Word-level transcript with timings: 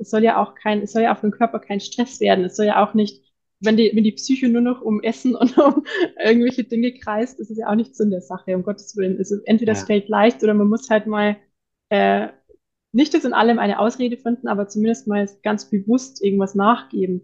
es 0.00 0.10
soll 0.10 0.24
ja 0.24 0.42
auch 0.42 0.54
kein, 0.54 0.82
es 0.82 0.92
soll 0.92 1.02
ja 1.02 1.14
auch 1.14 1.18
für 1.18 1.28
den 1.28 1.36
Körper 1.36 1.60
kein 1.60 1.80
Stress 1.80 2.20
werden. 2.20 2.44
Es 2.44 2.56
soll 2.56 2.66
ja 2.66 2.84
auch 2.84 2.94
nicht, 2.94 3.22
wenn 3.60 3.76
die, 3.76 3.90
wenn 3.94 4.04
die 4.04 4.12
Psyche 4.12 4.48
nur 4.48 4.62
noch 4.62 4.80
um 4.80 5.02
Essen 5.02 5.34
und 5.36 5.56
um 5.58 5.84
irgendwelche 6.22 6.64
Dinge 6.64 6.92
kreist, 6.92 7.38
ist 7.38 7.50
es 7.50 7.58
ja 7.58 7.68
auch 7.68 7.74
nicht 7.74 7.94
Sinn 7.94 8.10
der 8.10 8.22
Sache, 8.22 8.56
um 8.56 8.62
Gottes 8.62 8.96
Willen. 8.96 9.18
Also 9.18 9.36
entweder 9.44 9.72
es 9.72 9.84
fällt 9.84 10.08
leicht 10.08 10.42
oder 10.42 10.54
man 10.54 10.68
muss 10.68 10.88
halt 10.90 11.06
mal 11.06 11.36
äh, 11.90 12.28
nicht 12.92 13.14
das 13.14 13.24
in 13.24 13.32
allem 13.32 13.58
eine 13.58 13.78
Ausrede 13.78 14.16
finden, 14.16 14.48
aber 14.48 14.68
zumindest 14.68 15.06
mal 15.06 15.28
ganz 15.42 15.70
bewusst 15.70 16.24
irgendwas 16.24 16.54
nachgeben. 16.54 17.22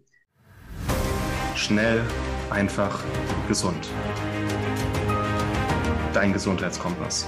Schnell, 1.56 2.02
einfach, 2.50 3.02
gesund. 3.48 3.88
Dein 6.12 6.32
Gesundheitskompass. 6.32 7.27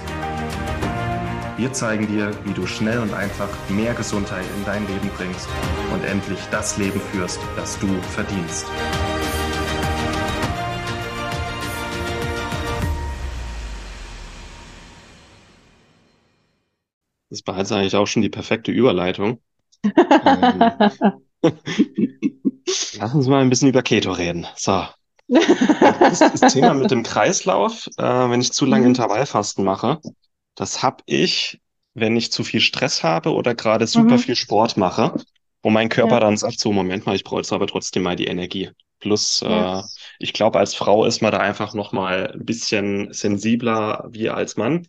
Wir 1.59 1.73
zeigen 1.73 2.07
dir, 2.07 2.31
wie 2.45 2.53
du 2.53 2.65
schnell 2.65 2.99
und 2.99 3.13
einfach 3.13 3.49
mehr 3.67 3.93
Gesundheit 3.93 4.45
in 4.55 4.63
dein 4.63 4.87
Leben 4.87 5.09
bringst 5.17 5.49
und 5.91 6.05
endlich 6.05 6.39
das 6.51 6.77
Leben 6.77 7.01
führst, 7.11 7.37
das 7.57 7.77
du 7.79 7.87
verdienst. 8.01 8.65
Das 17.29 17.41
war 17.45 17.57
jetzt 17.57 17.73
eigentlich 17.73 17.97
auch 17.97 18.07
schon 18.07 18.21
die 18.21 18.29
perfekte 18.29 18.71
Überleitung. 18.71 19.41
ähm, 19.83 19.93
lass 22.99 23.13
uns 23.13 23.27
mal 23.27 23.41
ein 23.41 23.49
bisschen 23.49 23.67
über 23.67 23.81
Keto 23.81 24.13
reden. 24.13 24.47
So. 24.55 24.85
Das, 25.99 26.19
das 26.19 26.53
Thema 26.53 26.73
mit 26.73 26.89
dem 26.89 27.03
Kreislauf, 27.03 27.87
äh, 27.97 28.03
wenn 28.03 28.41
ich 28.41 28.53
zu 28.53 28.65
lange 28.65 28.83
mhm. 28.83 28.91
Intervallfasten 28.91 29.63
mache, 29.65 29.99
das 30.59 30.83
habe 30.83 31.03
ich, 31.05 31.61
wenn 31.93 32.17
ich 32.17 32.33
zu 32.33 32.43
viel 32.43 32.59
Stress 32.59 33.01
habe 33.01 33.33
oder 33.33 33.55
gerade 33.55 33.87
super 33.87 34.15
mhm. 34.15 34.19
viel 34.19 34.35
Sport 34.35 34.75
mache, 34.75 35.13
wo 35.63 35.69
mein 35.69 35.87
Körper 35.87 36.15
ja. 36.15 36.19
dann 36.19 36.35
sagt, 36.35 36.59
so 36.59 36.73
Moment 36.73 37.05
mal, 37.05 37.15
ich 37.15 37.23
brauche 37.23 37.39
jetzt 37.39 37.53
aber 37.53 37.65
trotzdem 37.65 38.03
mal 38.03 38.17
die 38.17 38.27
Energie. 38.27 38.69
Plus, 38.99 39.39
ja. 39.39 39.79
äh, 39.79 39.83
ich 40.19 40.33
glaube, 40.33 40.59
als 40.59 40.75
Frau 40.75 41.05
ist 41.05 41.21
man 41.21 41.31
da 41.31 41.37
einfach 41.37 41.73
noch 41.73 41.93
mal 41.93 42.31
ein 42.33 42.43
bisschen 42.43 43.13
sensibler 43.13 44.05
wie 44.11 44.29
als 44.29 44.57
Mann, 44.57 44.85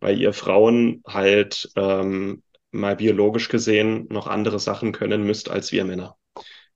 weil 0.00 0.20
ihr 0.20 0.34
Frauen 0.34 1.02
halt 1.06 1.70
ähm, 1.74 2.42
mal 2.70 2.96
biologisch 2.96 3.48
gesehen 3.48 4.06
noch 4.10 4.26
andere 4.26 4.60
Sachen 4.60 4.92
können 4.92 5.24
müsst 5.24 5.48
als 5.48 5.72
wir 5.72 5.86
Männer. 5.86 6.16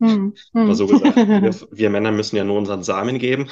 Hm. 0.00 0.34
Hm. 0.54 0.74
so 0.74 0.86
gesagt, 0.86 1.16
wir, 1.16 1.54
wir 1.70 1.90
Männer 1.90 2.12
müssen 2.12 2.36
ja 2.36 2.44
nur 2.44 2.56
unseren 2.56 2.82
Samen 2.82 3.18
geben. 3.18 3.50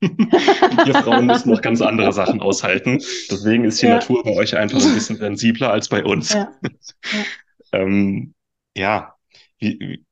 Wir 0.00 0.94
Frauen 0.94 1.26
müssen 1.26 1.50
noch 1.50 1.62
ganz 1.62 1.80
andere 1.80 2.12
Sachen 2.12 2.40
aushalten. 2.40 2.98
Deswegen 3.30 3.64
ist 3.64 3.80
die 3.80 3.86
ja. 3.86 3.94
Natur 3.94 4.22
bei 4.22 4.34
euch 4.36 4.56
einfach 4.56 4.84
ein 4.84 4.94
bisschen 4.94 5.16
sensibler 5.16 5.70
als 5.70 5.88
bei 5.88 6.04
uns. 6.04 6.32
Ja, 6.32 6.52
ja. 6.62 7.24
ähm, 7.72 8.34
ja. 8.76 9.14
Wie, 9.58 10.04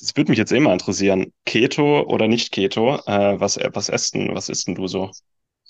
es 0.00 0.16
würde 0.16 0.30
mich 0.30 0.38
jetzt 0.38 0.52
immer 0.52 0.72
interessieren, 0.72 1.32
Keto 1.44 2.02
oder 2.02 2.28
nicht 2.28 2.52
Keto, 2.52 2.96
äh, 3.06 3.40
was, 3.40 3.58
was 3.72 3.88
isst 3.88 4.14
denn, 4.14 4.34
was 4.34 4.48
isst 4.48 4.68
denn 4.68 4.74
du 4.74 4.86
so? 4.86 5.10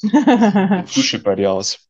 Frühstück 0.87 1.25
bei 1.25 1.35
dir 1.35 1.53
aus? 1.53 1.89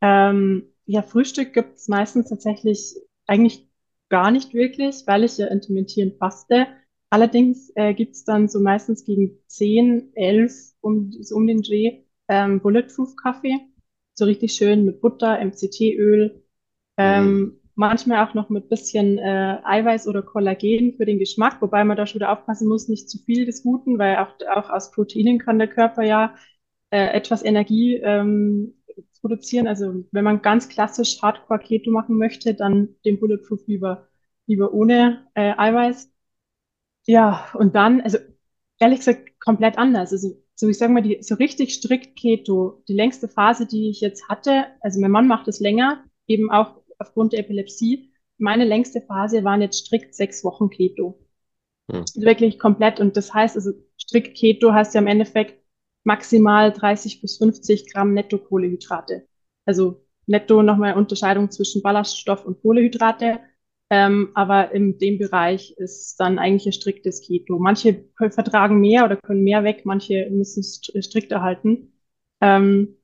Ähm, 0.00 0.64
ja, 0.86 1.02
Frühstück 1.02 1.52
gibt 1.52 1.76
es 1.76 1.88
meistens 1.88 2.28
tatsächlich 2.28 2.96
eigentlich 3.26 3.66
gar 4.08 4.30
nicht 4.30 4.54
wirklich, 4.54 5.02
weil 5.06 5.24
ich 5.24 5.38
ja 5.38 5.46
intermittierend 5.46 6.18
faste. 6.18 6.66
Allerdings 7.10 7.70
äh, 7.76 7.94
gibt 7.94 8.14
es 8.14 8.24
dann 8.24 8.48
so 8.48 8.60
meistens 8.60 9.04
gegen 9.04 9.38
10, 9.46 10.12
11 10.14 10.74
um, 10.86 11.12
so 11.12 11.36
um 11.36 11.46
den 11.46 11.62
Dreh 11.62 12.04
ähm, 12.28 12.60
Bulletproof-Kaffee. 12.60 13.60
So 14.14 14.24
richtig 14.24 14.54
schön 14.54 14.84
mit 14.84 15.00
Butter, 15.00 15.38
MCT-Öl. 15.38 16.42
Ähm, 16.96 17.30
mhm. 17.30 17.60
Manchmal 17.74 18.26
auch 18.26 18.32
noch 18.32 18.48
mit 18.48 18.70
bisschen 18.70 19.18
äh, 19.18 19.58
Eiweiß 19.62 20.08
oder 20.08 20.22
Kollagen 20.22 20.94
für 20.96 21.04
den 21.04 21.18
Geschmack, 21.18 21.60
wobei 21.60 21.84
man 21.84 21.96
da 21.96 22.06
schon 22.06 22.20
wieder 22.20 22.32
aufpassen 22.32 22.68
muss, 22.68 22.88
nicht 22.88 23.10
zu 23.10 23.18
viel 23.18 23.44
des 23.44 23.62
Guten, 23.62 23.98
weil 23.98 24.16
auch, 24.16 24.32
auch 24.54 24.70
aus 24.70 24.90
Proteinen 24.92 25.38
kann 25.38 25.58
der 25.58 25.68
Körper 25.68 26.02
ja 26.02 26.34
äh, 26.90 27.08
etwas 27.08 27.44
Energie 27.44 27.96
ähm, 27.96 28.74
produzieren. 29.20 29.66
Also 29.66 30.04
wenn 30.12 30.24
man 30.24 30.40
ganz 30.40 30.68
klassisch 30.70 31.20
Hardcore-Keto 31.20 31.90
machen 31.90 32.16
möchte, 32.16 32.54
dann 32.54 32.96
den 33.04 33.20
Bulletproof 33.20 33.66
lieber, 33.66 34.08
lieber 34.46 34.72
ohne 34.72 35.26
äh, 35.34 35.52
Eiweiß. 35.56 36.10
Ja, 37.06 37.48
und 37.54 37.74
dann, 37.74 38.00
also 38.00 38.18
ehrlich 38.78 39.00
gesagt, 39.00 39.38
komplett 39.40 39.78
anders. 39.78 40.12
Also, 40.12 40.42
so 40.56 40.68
ich 40.68 40.78
sage 40.78 40.92
mal, 40.92 41.02
die, 41.02 41.22
so 41.22 41.34
richtig 41.34 41.74
strikt 41.74 42.18
Keto, 42.18 42.82
die 42.88 42.94
längste 42.94 43.28
Phase, 43.28 43.66
die 43.66 43.90
ich 43.90 44.00
jetzt 44.00 44.28
hatte, 44.28 44.66
also 44.80 45.00
mein 45.00 45.10
Mann 45.10 45.28
macht 45.28 45.46
es 45.48 45.60
länger, 45.60 46.04
eben 46.26 46.50
auch 46.50 46.82
aufgrund 46.98 47.34
der 47.34 47.40
Epilepsie. 47.40 48.10
Meine 48.38 48.64
längste 48.64 49.02
Phase 49.02 49.44
waren 49.44 49.62
jetzt 49.62 49.86
strikt 49.86 50.14
sechs 50.14 50.42
Wochen 50.44 50.70
Keto. 50.70 51.18
Hm. 51.90 52.04
Wirklich 52.16 52.58
komplett. 52.58 53.00
Und 53.00 53.16
das 53.16 53.32
heißt, 53.32 53.56
also 53.56 53.72
strikt 54.00 54.36
Keto 54.36 54.72
heißt 54.72 54.94
ja 54.94 55.00
im 55.00 55.06
Endeffekt 55.06 55.62
maximal 56.04 56.72
30 56.72 57.20
bis 57.20 57.36
50 57.36 57.92
Gramm 57.92 58.14
Netto-Kohlehydrate. 58.14 59.26
Also 59.66 60.06
netto 60.26 60.62
nochmal 60.62 60.94
Unterscheidung 60.94 61.50
zwischen 61.50 61.82
Ballaststoff 61.82 62.44
und 62.44 62.60
Kohlehydrate. 62.62 63.40
Ähm, 63.88 64.30
aber 64.34 64.72
in 64.72 64.98
dem 64.98 65.18
Bereich 65.18 65.72
ist 65.76 66.16
dann 66.18 66.38
eigentlich 66.38 66.66
ein 66.66 66.72
striktes 66.72 67.20
Keto. 67.22 67.58
Manche 67.58 68.04
vertragen 68.16 68.80
mehr 68.80 69.04
oder 69.04 69.16
können 69.16 69.44
mehr 69.44 69.62
weg, 69.64 69.82
manche 69.84 70.28
müssen 70.30 70.60
es 70.60 70.82
strikt 71.04 71.30
erhalten. 71.30 71.92
Ähm, 72.40 72.96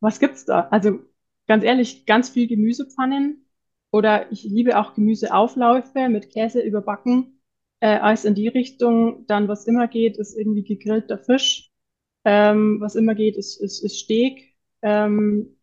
was 0.00 0.20
gibt's 0.20 0.44
da? 0.44 0.68
Also 0.70 1.00
ganz 1.46 1.64
ehrlich, 1.64 2.06
ganz 2.06 2.30
viel 2.30 2.48
Gemüsepfannen 2.48 3.46
oder 3.92 4.30
ich 4.32 4.44
liebe 4.44 4.78
auch 4.78 4.94
Gemüseaufläufe 4.94 6.08
mit 6.08 6.30
Käse 6.30 6.60
überbacken. 6.60 7.40
Äh, 7.80 7.98
alles 7.98 8.24
in 8.24 8.34
die 8.34 8.48
Richtung. 8.48 9.26
Dann, 9.26 9.48
was 9.48 9.66
immer 9.66 9.88
geht, 9.88 10.16
ist 10.16 10.36
irgendwie 10.36 10.64
gegrillter 10.64 11.18
Fisch. 11.18 11.70
Ähm, 12.24 12.80
was 12.80 12.96
immer 12.96 13.14
geht, 13.14 13.36
ist, 13.36 13.60
ist, 13.60 13.82
ist 13.84 13.98
Steak. 14.00 14.54
Ähm, 14.82 15.56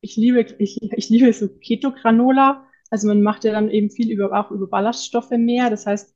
ich 0.00 0.16
liebe, 0.16 0.40
ich, 0.58 0.82
ich 0.82 1.08
liebe 1.08 1.32
so 1.32 1.48
Keto-Granola. 1.48 2.67
Also 2.90 3.08
man 3.08 3.22
macht 3.22 3.44
ja 3.44 3.52
dann 3.52 3.70
eben 3.70 3.90
viel 3.90 4.10
über, 4.10 4.32
auch 4.38 4.50
über 4.50 4.66
Ballaststoffe 4.66 5.30
mehr. 5.30 5.70
Das 5.70 5.86
heißt, 5.86 6.14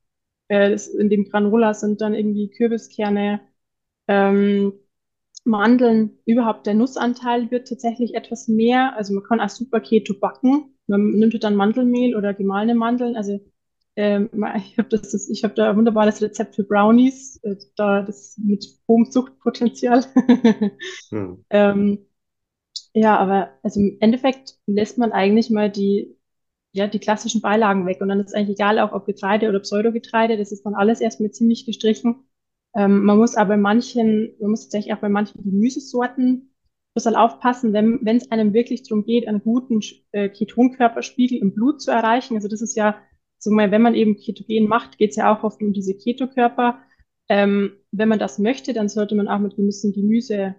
äh, 0.48 0.70
das, 0.70 0.88
in 0.88 1.10
dem 1.10 1.24
Granola 1.24 1.74
sind 1.74 2.00
dann 2.00 2.14
irgendwie 2.14 2.50
Kürbiskerne, 2.50 3.40
ähm, 4.08 4.72
Mandeln, 5.44 6.18
überhaupt 6.24 6.66
der 6.66 6.74
Nussanteil 6.74 7.50
wird 7.50 7.68
tatsächlich 7.68 8.14
etwas 8.14 8.48
mehr. 8.48 8.96
Also 8.96 9.14
man 9.14 9.24
kann 9.24 9.40
auch 9.40 9.48
super 9.48 9.80
Keto 9.80 10.14
backen. 10.14 10.76
Man 10.86 11.10
nimmt 11.10 11.42
dann 11.42 11.56
Mandelmehl 11.56 12.14
oder 12.16 12.32
gemahlene 12.34 12.74
Mandeln. 12.74 13.16
Also 13.16 13.40
ähm, 13.96 14.30
ich 14.56 14.78
habe 14.78 14.88
das, 14.88 15.10
das, 15.10 15.28
ich 15.28 15.44
habe 15.44 15.54
da 15.54 15.70
ein 15.70 15.76
wunderbares 15.76 16.22
Rezept 16.22 16.54
für 16.54 16.64
Brownies, 16.64 17.40
äh, 17.42 17.56
da 17.76 18.02
das 18.02 18.36
mit 18.38 18.66
hohem 18.88 19.10
Zuchtpotenzial. 19.10 20.04
hm. 21.10 21.44
ähm, 21.50 22.06
ja, 22.94 23.18
aber 23.18 23.52
also 23.62 23.80
im 23.80 23.98
Endeffekt 24.00 24.56
lässt 24.66 24.98
man 24.98 25.12
eigentlich 25.12 25.50
mal 25.50 25.70
die 25.70 26.16
ja, 26.72 26.86
die 26.86 26.98
klassischen 26.98 27.40
Beilagen 27.40 27.86
weg. 27.86 28.00
Und 28.00 28.08
dann 28.08 28.20
ist 28.20 28.34
eigentlich 28.34 28.56
egal, 28.58 28.78
auch 28.78 28.92
ob 28.92 29.06
Getreide 29.06 29.48
oder 29.48 29.60
Pseudogetreide, 29.60 30.36
das 30.36 30.52
ist 30.52 30.64
dann 30.64 30.74
alles 30.74 31.00
erstmal 31.00 31.30
ziemlich 31.30 31.66
gestrichen. 31.66 32.24
Ähm, 32.74 33.04
man 33.04 33.18
muss 33.18 33.36
aber 33.36 33.56
manchen, 33.56 34.34
man 34.40 34.50
muss 34.50 34.62
tatsächlich 34.62 34.94
auch 34.94 35.00
bei 35.00 35.10
manchen 35.10 35.42
Gemüsesorten 35.42 36.26
ein 36.28 36.50
bisschen 36.94 37.16
aufpassen, 37.16 37.72
wenn 37.72 38.00
wenn 38.02 38.16
es 38.16 38.30
einem 38.30 38.54
wirklich 38.54 38.82
darum 38.82 39.04
geht, 39.04 39.28
einen 39.28 39.42
guten 39.42 39.80
äh, 40.12 40.28
Ketonkörperspiegel 40.30 41.38
im 41.38 41.54
Blut 41.54 41.82
zu 41.82 41.90
erreichen. 41.90 42.34
Also 42.36 42.48
das 42.48 42.62
ist 42.62 42.76
ja, 42.76 42.96
so 43.38 43.50
mal, 43.50 43.70
wenn 43.70 43.82
man 43.82 43.94
eben 43.94 44.16
Ketogen 44.16 44.68
macht, 44.68 44.98
geht 44.98 45.10
es 45.10 45.16
ja 45.16 45.34
auch 45.34 45.42
oft 45.44 45.60
um 45.62 45.72
diese 45.72 45.94
Ketokörper. 45.94 46.78
Ähm, 47.28 47.72
wenn 47.90 48.08
man 48.08 48.18
das 48.18 48.38
möchte, 48.38 48.72
dann 48.72 48.88
sollte 48.88 49.14
man 49.14 49.28
auch 49.28 49.38
mit 49.38 49.56
gewissen 49.56 49.92
Gemüse 49.92 50.54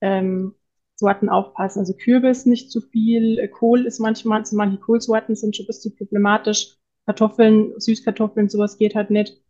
ähm, 0.00 0.54
Sorten 0.98 1.28
aufpassen. 1.28 1.80
Also 1.80 1.94
Kürbis 1.94 2.44
nicht 2.44 2.70
zu 2.70 2.80
viel, 2.80 3.38
äh, 3.38 3.48
Kohl 3.48 3.86
ist 3.86 4.00
manchmal, 4.00 4.44
so 4.44 4.56
manche 4.56 4.78
Kohlsorten 4.78 5.36
sind 5.36 5.56
schon 5.56 5.64
ein 5.64 5.68
bisschen 5.68 5.96
problematisch. 5.96 6.76
Kartoffeln, 7.06 7.72
Süßkartoffeln, 7.78 8.48
sowas 8.48 8.78
geht 8.78 8.94
halt 8.94 9.10
nicht. 9.10 9.40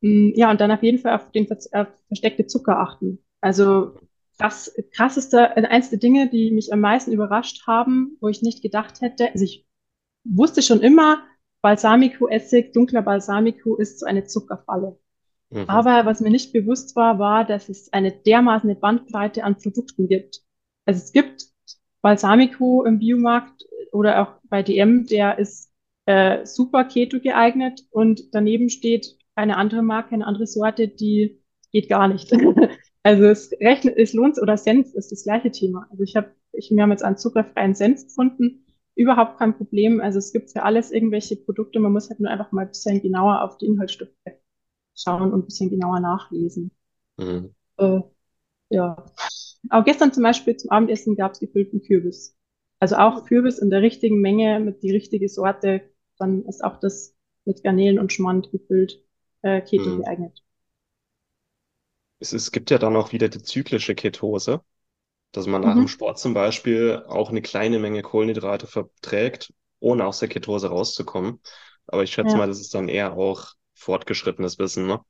Mm, 0.00 0.30
ja, 0.34 0.50
und 0.50 0.60
dann 0.60 0.72
auf 0.72 0.82
jeden 0.82 0.98
Fall 0.98 1.14
auf 1.14 1.30
den 1.30 1.48
auf 1.50 1.88
versteckte 2.08 2.46
Zucker 2.46 2.78
achten. 2.78 3.18
Also 3.40 3.94
das 4.38 4.74
krasseste, 4.94 5.56
äh, 5.56 5.66
eins 5.66 5.90
der 5.90 6.00
Dinge, 6.00 6.28
die 6.28 6.50
mich 6.50 6.72
am 6.72 6.80
meisten 6.80 7.12
überrascht 7.12 7.66
haben, 7.66 8.16
wo 8.20 8.28
ich 8.28 8.42
nicht 8.42 8.60
gedacht 8.62 9.00
hätte, 9.00 9.30
also 9.30 9.44
ich 9.44 9.66
wusste 10.24 10.62
schon 10.62 10.80
immer, 10.80 11.22
Balsamico-Essig, 11.62 12.72
dunkler 12.72 13.02
Balsamico 13.02 13.76
ist 13.76 14.00
so 14.00 14.06
eine 14.06 14.24
Zuckerfalle. 14.24 14.98
Mhm. 15.50 15.64
Aber 15.68 16.06
was 16.06 16.20
mir 16.20 16.30
nicht 16.30 16.52
bewusst 16.52 16.96
war, 16.96 17.20
war, 17.20 17.44
dass 17.44 17.68
es 17.68 17.92
eine 17.92 18.10
dermaßen 18.10 18.80
Bandbreite 18.80 19.44
an 19.44 19.56
Produkten 19.56 20.08
gibt. 20.08 20.42
Also 20.84 20.98
es 20.98 21.12
gibt 21.12 21.46
Balsamico 22.00 22.84
im 22.84 22.98
Biomarkt 22.98 23.64
oder 23.92 24.22
auch 24.22 24.40
bei 24.48 24.62
DM, 24.62 25.06
der 25.06 25.38
ist 25.38 25.72
äh, 26.06 26.44
super 26.44 26.84
Keto 26.84 27.20
geeignet 27.20 27.82
und 27.90 28.34
daneben 28.34 28.68
steht 28.68 29.16
eine 29.34 29.56
andere 29.56 29.82
Marke, 29.82 30.14
eine 30.14 30.26
andere 30.26 30.46
Sorte, 30.46 30.88
die 30.88 31.40
geht 31.70 31.88
gar 31.88 32.08
nicht. 32.08 32.32
also 33.02 33.24
es 33.24 33.52
rechnet, 33.60 33.96
es 33.96 34.12
lohnt 34.12 34.40
oder 34.40 34.56
Senf 34.56 34.92
ist 34.94 35.12
das 35.12 35.24
gleiche 35.24 35.50
Thema. 35.50 35.86
Also 35.90 36.02
ich 36.02 36.16
habe, 36.16 36.34
ich, 36.52 36.70
wir 36.70 36.82
haben 36.82 36.90
jetzt 36.90 37.04
einen 37.04 37.16
zuckerfreien 37.16 37.74
Senf 37.74 38.04
gefunden, 38.04 38.66
überhaupt 38.94 39.38
kein 39.38 39.56
Problem. 39.56 40.00
Also 40.00 40.18
es 40.18 40.32
gibt 40.32 40.50
für 40.50 40.64
alles 40.64 40.90
irgendwelche 40.90 41.36
Produkte. 41.36 41.80
Man 41.80 41.92
muss 41.92 42.10
halt 42.10 42.20
nur 42.20 42.30
einfach 42.30 42.52
mal 42.52 42.62
ein 42.62 42.68
bisschen 42.68 43.00
genauer 43.00 43.42
auf 43.42 43.56
die 43.58 43.66
Inhaltsstoffe 43.66 44.10
schauen 44.94 45.32
und 45.32 45.40
ein 45.40 45.46
bisschen 45.46 45.70
genauer 45.70 46.00
nachlesen. 46.00 46.70
Mhm. 47.16 47.54
Äh, 47.78 48.00
ja. 48.70 49.04
Auch 49.70 49.84
gestern 49.84 50.12
zum 50.12 50.22
Beispiel 50.22 50.56
zum 50.56 50.70
Abendessen 50.70 51.16
gab 51.16 51.32
es 51.32 51.40
gefüllten 51.40 51.82
Kürbis. 51.82 52.36
Also 52.80 52.96
auch 52.96 53.24
Kürbis 53.26 53.58
in 53.58 53.70
der 53.70 53.82
richtigen 53.82 54.20
Menge 54.20 54.58
mit 54.60 54.82
die 54.82 54.90
richtige 54.90 55.28
Sorte. 55.28 55.88
Dann 56.18 56.44
ist 56.46 56.64
auch 56.64 56.80
das 56.80 57.14
mit 57.44 57.62
Garnelen 57.62 57.98
und 57.98 58.12
Schmand 58.12 58.50
gefüllt 58.50 59.04
äh, 59.42 59.60
Keto 59.60 59.90
mhm. 59.90 60.02
geeignet. 60.02 60.42
Es, 62.18 62.32
es 62.32 62.52
gibt 62.52 62.70
ja 62.70 62.78
dann 62.78 62.96
auch 62.96 63.12
wieder 63.12 63.28
die 63.28 63.42
zyklische 63.42 63.94
Ketose, 63.94 64.62
dass 65.32 65.46
man 65.46 65.62
nach 65.62 65.74
mhm. 65.74 65.82
dem 65.82 65.88
Sport 65.88 66.18
zum 66.18 66.34
Beispiel 66.34 67.04
auch 67.06 67.30
eine 67.30 67.42
kleine 67.42 67.78
Menge 67.78 68.02
Kohlenhydrate 68.02 68.66
verträgt, 68.66 69.52
ohne 69.80 70.06
aus 70.06 70.20
der 70.20 70.28
Ketose 70.28 70.68
rauszukommen. 70.68 71.40
Aber 71.86 72.02
ich 72.02 72.12
schätze 72.12 72.32
ja. 72.32 72.36
mal, 72.36 72.46
das 72.46 72.60
ist 72.60 72.74
dann 72.74 72.88
eher 72.88 73.16
auch 73.16 73.52
fortgeschrittenes 73.74 74.58
Wissen, 74.58 74.86
ne? 74.86 75.00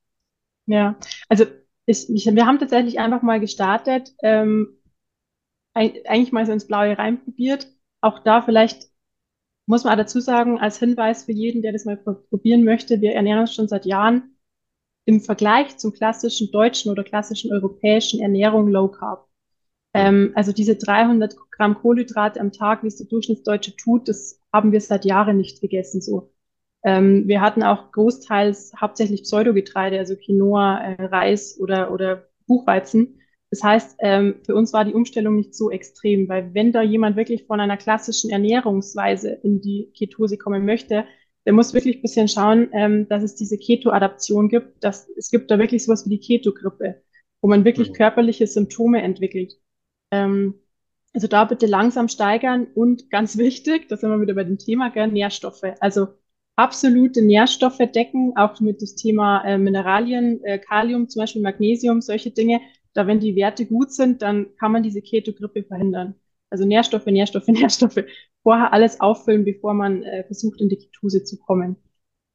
Ja, 0.67 0.99
also 1.29 1.45
ich, 1.87 2.09
ich, 2.11 2.27
wir 2.27 2.47
haben 2.47 2.59
tatsächlich 2.59 2.99
einfach 2.99 3.23
mal 3.23 3.41
gestartet, 3.41 4.15
ähm, 4.23 4.79
eigentlich 5.75 6.33
mal 6.33 6.47
so 6.47 6.53
ins 6.53 6.67
Blaue 6.67 6.97
reinprobiert. 6.97 7.67
Auch 8.01 8.19
da 8.21 8.43
vielleicht 8.43 8.89
muss 9.67 9.85
man 9.85 9.97
dazu 9.97 10.21
sagen, 10.21 10.59
als 10.59 10.79
Hinweis 10.79 11.25
für 11.25 11.33
jeden, 11.33 11.63
der 11.63 11.73
das 11.73 11.85
mal 11.85 11.97
probieren 11.97 12.65
möchte, 12.65 13.01
wir 13.01 13.15
ernähren 13.15 13.41
uns 13.41 13.55
schon 13.55 13.69
seit 13.69 13.87
Jahren 13.87 14.37
im 15.05 15.21
Vergleich 15.21 15.79
zum 15.79 15.93
klassischen 15.93 16.51
deutschen 16.53 16.91
oder 16.91 17.05
klassischen 17.05 17.53
europäischen 17.53 18.21
Ernährung 18.21 18.69
Low 18.69 18.89
Carb. 18.89 19.29
Ähm, 19.95 20.33
also 20.35 20.53
diese 20.53 20.77
300 20.77 21.37
Gramm 21.51 21.75
Kohlenhydrate 21.77 22.41
am 22.41 22.53
Tag, 22.53 22.83
wie 22.83 22.89
es 22.89 22.97
der 22.97 23.07
Durchschnittsdeutsche 23.07 23.77
tut, 23.77 24.09
das 24.09 24.41
haben 24.53 24.73
wir 24.73 24.81
seit 24.81 25.05
Jahren 25.05 25.37
nicht 25.39 25.61
gegessen 25.61 26.01
so. 26.01 26.32
Ähm, 26.85 27.29
wir 27.29 27.41
hatten 27.41 27.63
auch 27.63 27.93
großteils 27.93 28.73
hauptsächlich 28.81 29.23
Pseudogetreide, 29.23 29.99
also 29.99 30.17
Quinoa, 30.17 30.79
äh, 30.79 31.05
Reis 31.05 31.59
oder, 31.61 31.93
oder 31.93 32.29
Buchweizen. 32.47 33.21
Das 33.51 33.63
heißt, 33.63 33.97
ähm, 34.01 34.37
für 34.45 34.55
uns 34.55 34.73
war 34.73 34.85
die 34.85 34.95
Umstellung 34.95 35.37
nicht 35.37 35.55
so 35.55 35.71
extrem, 35.71 36.29
weil 36.29 36.55
wenn 36.55 36.73
da 36.73 36.83
jemand 36.83 37.17
wirklich 37.17 37.47
von 37.47 37.61
einer 37.61 37.77
klassischen 37.77 38.31
Ernährungsweise 38.31 39.31
in 39.43 39.61
die 39.61 39.93
Ketose 39.95 40.39
kommen 40.39 40.65
möchte, 40.65 41.05
der 41.45 41.53
muss 41.53 41.75
wirklich 41.75 41.97
ein 41.97 42.03
bisschen 42.03 42.29
schauen, 42.29 42.71
ähm, 42.73 43.09
dass 43.09 43.23
es 43.23 43.35
diese 43.35 43.59
Keto-Adaption 43.59 44.49
gibt. 44.49 44.83
Dass, 44.83 45.09
es 45.17 45.31
gibt 45.31 45.51
da 45.51 45.59
wirklich 45.59 45.85
sowas 45.85 46.07
wie 46.07 46.11
die 46.11 46.21
Keto-Grippe, 46.21 47.03
wo 47.41 47.49
man 47.49 47.65
wirklich 47.65 47.91
mhm. 47.91 47.95
körperliche 47.95 48.47
Symptome 48.47 49.03
entwickelt. 49.03 49.55
Ähm, 50.11 50.55
also 51.13 51.27
da 51.27 51.45
bitte 51.45 51.67
langsam 51.67 52.09
steigern 52.09 52.69
und 52.75 53.11
ganz 53.11 53.37
wichtig, 53.39 53.89
da 53.89 53.97
sind 53.97 54.11
wir 54.11 54.21
wieder 54.21 54.35
bei 54.35 54.45
dem 54.45 54.59
Thema, 54.59 54.91
gell, 54.91 55.09
Nährstoffe. 55.09 55.65
Also 55.81 56.09
absolute 56.57 57.23
Nährstoffe 57.23 57.79
decken, 57.79 58.37
auch 58.37 58.61
mit 58.61 58.83
das 58.83 58.95
Thema 58.95 59.45
äh, 59.45 59.59
Mineralien, 59.59 60.43
äh, 60.45 60.59
Kalium, 60.59 61.09
zum 61.09 61.21
Beispiel 61.21 61.43
Magnesium, 61.43 62.01
solche 62.01 62.31
Dinge. 62.31 62.61
Da, 62.95 63.07
wenn 63.07 63.21
die 63.21 63.37
Werte 63.37 63.65
gut 63.67 63.93
sind, 63.93 64.23
dann 64.23 64.55
kann 64.59 64.73
man 64.73 64.83
diese 64.83 65.01
Ketogrippe 65.01 65.65
verhindern. 65.65 66.15
Also 66.51 66.67
Nährstoffe, 66.67 67.07
Nährstoffe, 67.07 67.47
Nährstoffe. 67.49 68.05
Vorher 68.43 68.73
alles 68.73 69.01
auffüllen, 69.01 69.45
bevor 69.45 69.73
man 69.73 70.03
äh, 70.03 70.25
versucht, 70.25 70.61
in 70.61 70.69
die 70.69 70.77
Ketose 70.77 71.25
zu 71.25 71.39
kommen. 71.39 71.77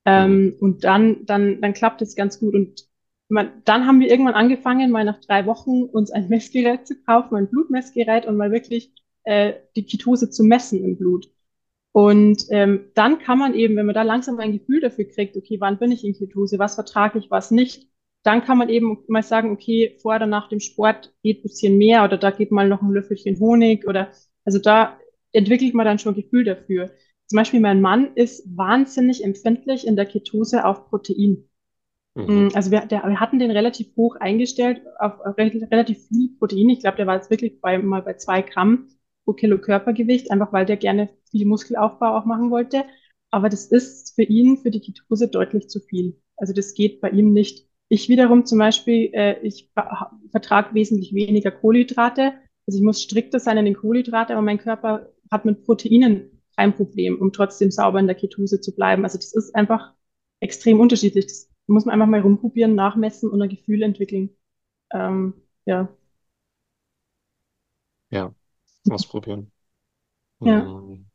Ähm, 0.06 0.46
mhm. 0.46 0.56
und 0.60 0.84
dann, 0.84 1.25
dann, 1.25 1.62
dann 1.62 1.74
klappt 1.74 2.02
es 2.02 2.16
ganz 2.16 2.40
gut. 2.40 2.56
Und 2.56 2.88
man, 3.30 3.62
dann 3.66 3.86
haben 3.86 4.00
wir 4.00 4.10
irgendwann 4.10 4.36
angefangen, 4.36 4.90
mal 4.90 5.04
nach 5.04 5.20
drei 5.20 5.46
Wochen 5.46 5.84
uns 5.84 6.12
ein 6.12 6.28
Messgerät 6.30 6.88
zu 6.88 6.96
kaufen, 7.04 7.36
ein 7.36 7.50
Blutmessgerät 7.50 8.25
und 8.25 8.38
mal 8.38 8.52
wirklich 8.52 8.92
äh, 9.24 9.54
die 9.75 9.86
Ketose 9.86 10.30
zu 10.30 10.44
messen 10.44 10.84
im 10.84 10.98
Blut. 10.98 11.30
Und 11.98 12.46
ähm, 12.52 12.92
dann 12.94 13.18
kann 13.18 13.40
man 13.40 13.56
eben, 13.56 13.76
wenn 13.76 13.88
man 13.88 13.96
da 13.96 14.04
langsam 14.04 14.38
ein 14.38 14.52
Gefühl 14.52 14.82
dafür 14.82 15.06
kriegt, 15.06 15.36
okay, 15.36 15.58
wann 15.60 15.80
bin 15.80 15.92
ich 15.92 16.06
in 16.06 16.14
Ketose, 16.14 16.60
was 16.60 16.76
vertrage 16.76 17.18
ich, 17.18 17.32
was 17.32 17.50
nicht, 17.50 17.88
dann 18.22 18.44
kann 18.44 18.60
man 18.60 18.70
eben 18.70 19.00
mal 19.08 19.24
sagen, 19.24 19.50
okay, 19.50 19.98
vor 20.00 20.16
oder 20.16 20.28
nach 20.28 20.48
dem 20.48 20.60
Sport 20.60 21.12
geht 21.24 21.40
ein 21.40 21.42
bisschen 21.42 21.80
mehr 21.80 22.04
oder 22.04 22.20
da 22.20 22.30
geht 22.30 22.52
mal 22.52 22.70
noch 22.70 22.84
ein 22.84 22.92
Löffelchen 22.92 23.40
Honig 23.40 23.88
oder 23.88 24.12
also 24.46 24.60
da 24.60 25.00
entwickelt 25.32 25.74
man 25.74 25.88
dann 25.88 25.98
schon 25.98 26.14
ein 26.14 26.22
Gefühl 26.22 26.44
dafür. 26.44 26.92
Zum 27.26 27.38
Beispiel 27.38 27.62
mein 27.62 27.82
Mann 27.82 28.12
ist 28.14 28.46
wahnsinnig 28.56 29.24
empfindlich 29.24 29.88
in 29.88 29.96
der 29.96 30.06
Ketose 30.06 30.66
auf 30.66 30.92
Protein. 30.92 31.50
Mhm. 32.14 32.46
Mm, 32.46 32.50
also 32.54 32.70
wir, 32.70 32.82
der, 32.82 33.06
wir 33.08 33.20
hatten 33.20 33.40
den 33.40 33.50
relativ 33.50 33.96
hoch 33.96 34.18
eingestellt 34.18 34.84
auf, 35.00 35.20
auf 35.22 35.36
relativ 35.36 35.98
viel 36.10 36.30
Protein. 36.38 36.70
Ich 36.70 36.82
glaube, 36.82 36.98
der 36.98 37.08
war 37.08 37.16
jetzt 37.16 37.32
wirklich 37.32 37.60
bei, 37.60 37.80
mal 37.80 38.04
bei 38.04 38.14
zwei 38.18 38.44
Gramm 38.44 38.88
pro 39.27 39.33
Kilo 39.33 39.59
Körpergewicht, 39.59 40.31
einfach 40.31 40.53
weil 40.53 40.65
der 40.65 40.77
gerne 40.77 41.09
viel 41.29 41.45
Muskelaufbau 41.45 42.18
auch 42.18 42.25
machen 42.25 42.50
wollte. 42.50 42.85
Aber 43.29 43.50
das 43.50 43.65
ist 43.65 44.15
für 44.15 44.24
ihn, 44.24 44.57
für 44.57 44.71
die 44.71 44.79
Ketose 44.79 45.27
deutlich 45.27 45.68
zu 45.68 45.81
viel. 45.81 46.21
Also 46.38 46.53
das 46.53 46.74
geht 46.74 47.01
bei 47.01 47.09
ihm 47.09 47.33
nicht. 47.33 47.68
Ich 47.89 48.07
wiederum 48.07 48.45
zum 48.45 48.59
Beispiel, 48.59 49.09
äh, 49.13 49.38
ich 49.41 49.69
vertrage 50.31 50.74
wesentlich 50.74 51.13
weniger 51.13 51.51
Kohlenhydrate. 51.51 52.33
Also 52.68 52.79
ich 52.79 52.83
muss 52.83 53.01
strikter 53.01 53.39
sein 53.39 53.57
in 53.57 53.65
den 53.65 53.75
Kohlenhydraten, 53.75 54.33
aber 54.33 54.41
mein 54.41 54.59
Körper 54.59 55.12
hat 55.29 55.44
mit 55.44 55.65
Proteinen 55.65 56.41
kein 56.56 56.74
Problem, 56.74 57.19
um 57.19 57.33
trotzdem 57.33 57.69
sauber 57.69 58.00
in 58.00 58.07
der 58.07 58.15
Ketose 58.15 58.62
zu 58.62 58.74
bleiben. 58.74 59.03
Also 59.03 59.18
das 59.18 59.35
ist 59.35 59.53
einfach 59.56 59.94
extrem 60.39 60.79
unterschiedlich. 60.79 61.25
Das 61.25 61.50
muss 61.68 61.83
man 61.83 61.94
einfach 61.94 62.07
mal 62.07 62.21
rumprobieren, 62.21 62.75
nachmessen 62.75 63.29
und 63.29 63.41
ein 63.41 63.50
Gefühl 63.50 63.83
entwickeln. 63.83 64.29
Ähm, 64.94 65.33
ja. 65.65 65.89
Ja, 68.09 68.33
ausprobieren. 68.92 69.51
Ja. 70.39 70.60
Ähm, 70.60 71.10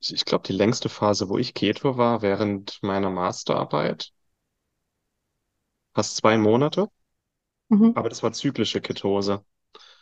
ich 0.00 0.24
glaube, 0.24 0.46
die 0.46 0.52
längste 0.52 0.88
Phase, 0.88 1.28
wo 1.28 1.38
ich 1.38 1.54
Keto 1.54 1.96
war, 1.96 2.22
während 2.22 2.78
meiner 2.82 3.10
Masterarbeit, 3.10 4.12
fast 5.94 6.16
zwei 6.16 6.38
Monate. 6.38 6.88
Mhm. 7.68 7.92
Aber 7.94 8.08
das 8.08 8.22
war 8.22 8.32
zyklische 8.32 8.80
Ketose. 8.80 9.44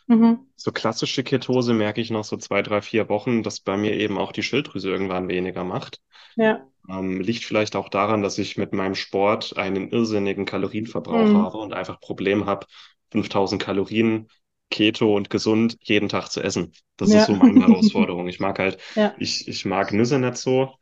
Mhm. 0.07 0.47
So 0.55 0.71
klassische 0.71 1.23
Ketose 1.23 1.73
merke 1.73 2.01
ich 2.01 2.11
noch 2.11 2.23
so 2.23 2.37
zwei, 2.37 2.61
drei, 2.61 2.81
vier 2.81 3.09
Wochen, 3.09 3.41
dass 3.41 3.59
bei 3.59 3.75
mir 3.75 3.93
eben 3.93 4.17
auch 4.17 4.31
die 4.31 4.43
Schilddrüse 4.43 4.89
irgendwann 4.89 5.27
weniger 5.27 5.63
macht. 5.63 5.99
Ja. 6.35 6.67
Ähm, 6.87 7.21
liegt 7.21 7.43
vielleicht 7.43 7.75
auch 7.75 7.89
daran, 7.89 8.21
dass 8.21 8.37
ich 8.37 8.57
mit 8.57 8.71
meinem 8.71 8.93
Sport 8.93 9.57
einen 9.57 9.89
irrsinnigen 9.89 10.45
Kalorienverbrauch 10.45 11.29
mhm. 11.29 11.37
habe 11.37 11.57
und 11.57 11.73
einfach 11.73 11.99
Problem 11.99 12.45
habe, 12.45 12.67
5000 13.11 13.61
Kalorien 13.61 14.27
Keto 14.69 15.15
und 15.15 15.29
gesund 15.29 15.77
jeden 15.81 16.09
Tag 16.09 16.29
zu 16.29 16.41
essen. 16.41 16.71
Das 16.97 17.11
ja. 17.11 17.19
ist 17.19 17.27
so 17.27 17.33
meine 17.33 17.65
Herausforderung. 17.65 18.27
Ich 18.27 18.39
mag 18.39 18.59
halt, 18.59 18.77
ja. 18.95 19.13
ich, 19.19 19.47
ich 19.47 19.65
mag 19.65 19.93
Nüsse 19.93 20.19
nicht 20.19 20.37
so. 20.37 20.73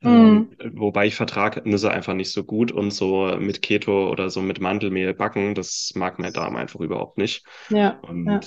Mhm. 0.00 0.50
Ähm, 0.58 0.72
wobei 0.74 1.06
ich 1.06 1.14
vertrage 1.14 1.62
Nüsse 1.68 1.90
einfach 1.90 2.14
nicht 2.14 2.30
so 2.30 2.44
gut 2.44 2.70
und 2.70 2.90
so 2.90 3.36
mit 3.38 3.62
Keto 3.62 4.10
oder 4.10 4.30
so 4.30 4.42
mit 4.42 4.60
Mandelmehl 4.60 5.14
backen, 5.14 5.54
das 5.54 5.92
mag 5.94 6.18
mein 6.18 6.32
Darm 6.32 6.56
einfach 6.56 6.80
überhaupt 6.80 7.18
nicht. 7.18 7.44
Ja. 7.70 7.98
Und, 8.00 8.26
ja. 8.26 8.40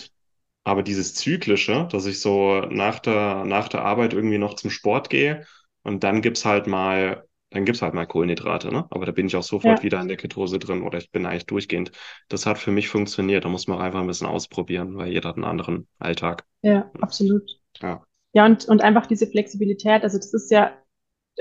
Aber 0.64 0.84
dieses 0.84 1.16
Zyklische, 1.16 1.88
dass 1.92 2.06
ich 2.06 2.22
so 2.22 2.62
nach 2.70 3.00
der, 3.00 3.46
nach 3.46 3.70
der 3.70 3.84
Arbeit 3.84 4.14
irgendwie 4.14 4.38
noch 4.38 4.54
zum 4.54 4.70
Sport 4.70 5.10
gehe 5.10 5.46
und 5.84 6.04
dann 6.04 6.22
gibt's 6.22 6.46
halt 6.46 6.68
mal 6.68 7.24
dann 7.52 7.66
gibt's 7.66 7.82
halt 7.82 7.94
mal 7.94 8.06
Kohlenhydrate, 8.06 8.72
ne? 8.72 8.86
Aber 8.92 9.06
da 9.06 9.12
bin 9.12 9.28
ich 9.28 9.36
auch 9.36 9.44
sofort 9.44 9.80
ja. 9.80 9.84
wieder 9.84 10.00
in 10.02 10.08
der 10.08 10.18
Ketose 10.18 10.60
drin 10.60 10.84
oder 10.84 11.00
ich 11.00 11.12
bin 11.12 11.26
eigentlich 11.26 11.48
durchgehend. 11.48 11.92
Das 12.28 12.46
hat 12.46 12.60
für 12.60 12.72
mich 12.72 12.90
funktioniert. 12.90 13.46
Da 13.46 13.50
muss 13.50 13.68
man 13.68 13.80
einfach 13.80 14.02
ein 14.02 14.08
bisschen 14.08 14.28
ausprobieren, 14.28 14.96
weil 14.96 15.12
jeder 15.12 15.30
hat 15.30 15.36
einen 15.36 15.46
anderen 15.46 15.88
Alltag. 15.98 16.46
Ja, 16.62 16.92
absolut. 17.02 17.60
Ja. 17.82 18.04
Ja, 18.34 18.46
und, 18.46 18.66
und 18.68 18.82
einfach 18.82 19.08
diese 19.08 19.26
Flexibilität. 19.26 20.04
Also 20.04 20.18
das 20.18 20.34
ist 20.34 20.52
ja, 20.52 20.78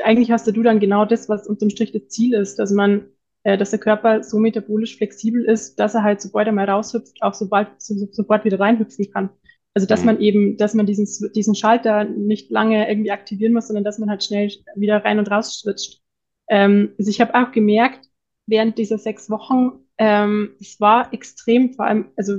eigentlich 0.02 0.30
hast 0.30 0.46
du 0.46 0.62
dann 0.62 0.80
genau 0.80 1.04
das, 1.04 1.28
was 1.28 1.46
unterm 1.46 1.68
Strich 1.68 1.92
das 1.92 2.08
Ziel 2.08 2.34
ist, 2.34 2.58
dass 2.58 2.70
man, 2.70 3.08
äh, 3.42 3.58
dass 3.58 3.70
der 3.70 3.78
Körper 3.78 4.22
so 4.22 4.38
metabolisch 4.38 4.96
flexibel 4.96 5.44
ist, 5.44 5.78
dass 5.78 5.94
er 5.94 6.02
halt, 6.02 6.22
sobald 6.22 6.46
er 6.46 6.54
mal 6.54 6.68
raushüpft, 6.68 7.22
auch 7.22 7.34
sobald, 7.34 7.68
so, 7.82 7.94
sofort 8.12 8.46
wieder 8.46 8.58
reinhüpfen 8.58 9.10
kann. 9.12 9.28
Also 9.74 9.86
dass 9.86 10.00
mhm. 10.00 10.06
man 10.06 10.20
eben, 10.20 10.56
dass 10.56 10.74
man 10.74 10.86
diesen, 10.86 11.06
diesen 11.32 11.54
Schalter 11.54 12.04
nicht 12.04 12.50
lange 12.50 12.88
irgendwie 12.88 13.10
aktivieren 13.10 13.52
muss, 13.52 13.68
sondern 13.68 13.84
dass 13.84 13.98
man 13.98 14.10
halt 14.10 14.24
schnell 14.24 14.50
wieder 14.74 15.04
rein 15.04 15.18
und 15.18 15.30
raus 15.30 15.60
switcht. 15.60 16.02
Ähm, 16.48 16.94
also 16.98 17.10
ich 17.10 17.20
habe 17.20 17.34
auch 17.34 17.52
gemerkt, 17.52 18.08
während 18.46 18.78
dieser 18.78 18.98
sechs 18.98 19.30
Wochen, 19.30 19.84
ähm, 19.98 20.54
es 20.60 20.80
war 20.80 21.12
extrem, 21.12 21.74
vor 21.74 21.86
allem, 21.86 22.10
also 22.16 22.38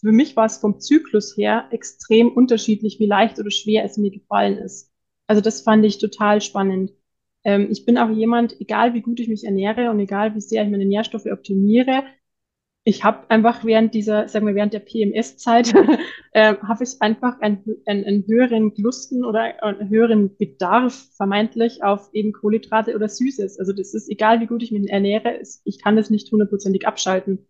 für 0.00 0.12
mich 0.12 0.34
war 0.34 0.46
es 0.46 0.56
vom 0.56 0.80
Zyklus 0.80 1.36
her 1.36 1.68
extrem 1.70 2.32
unterschiedlich, 2.32 2.98
wie 2.98 3.06
leicht 3.06 3.38
oder 3.38 3.50
schwer 3.50 3.84
es 3.84 3.98
mir 3.98 4.10
gefallen 4.10 4.56
ist. 4.58 4.90
Also 5.26 5.42
das 5.42 5.60
fand 5.60 5.84
ich 5.84 5.98
total 5.98 6.40
spannend. 6.40 6.92
Ähm, 7.44 7.68
ich 7.70 7.84
bin 7.84 7.98
auch 7.98 8.10
jemand, 8.10 8.60
egal 8.60 8.94
wie 8.94 9.02
gut 9.02 9.20
ich 9.20 9.28
mich 9.28 9.44
ernähre 9.44 9.90
und 9.90 10.00
egal 10.00 10.34
wie 10.34 10.40
sehr 10.40 10.64
ich 10.64 10.70
meine 10.70 10.86
Nährstoffe 10.86 11.26
optimiere, 11.26 12.04
ich 12.90 13.04
habe 13.04 13.30
einfach 13.30 13.64
während 13.64 13.94
dieser, 13.94 14.26
sagen 14.26 14.48
wir, 14.48 14.56
während 14.56 14.72
der 14.72 14.80
PMS-Zeit, 14.80 15.72
äh, 16.32 16.56
habe 16.56 16.82
ich 16.82 17.00
einfach 17.00 17.40
einen, 17.40 17.62
einen, 17.86 18.04
einen 18.04 18.26
höheren 18.26 18.72
Lusten 18.76 19.24
oder 19.24 19.62
einen 19.62 19.88
höheren 19.88 20.36
Bedarf 20.36 21.08
vermeintlich 21.16 21.84
auf 21.84 22.10
eben 22.12 22.32
Kohlenhydrate 22.32 22.96
oder 22.96 23.08
Süßes. 23.08 23.60
Also 23.60 23.72
das 23.72 23.94
ist 23.94 24.10
egal, 24.10 24.40
wie 24.40 24.46
gut 24.46 24.64
ich 24.64 24.72
mich 24.72 24.90
ernähre, 24.90 25.40
ich 25.64 25.80
kann 25.80 25.94
das 25.94 26.10
nicht 26.10 26.32
hundertprozentig 26.32 26.84
abschalten. 26.84 27.46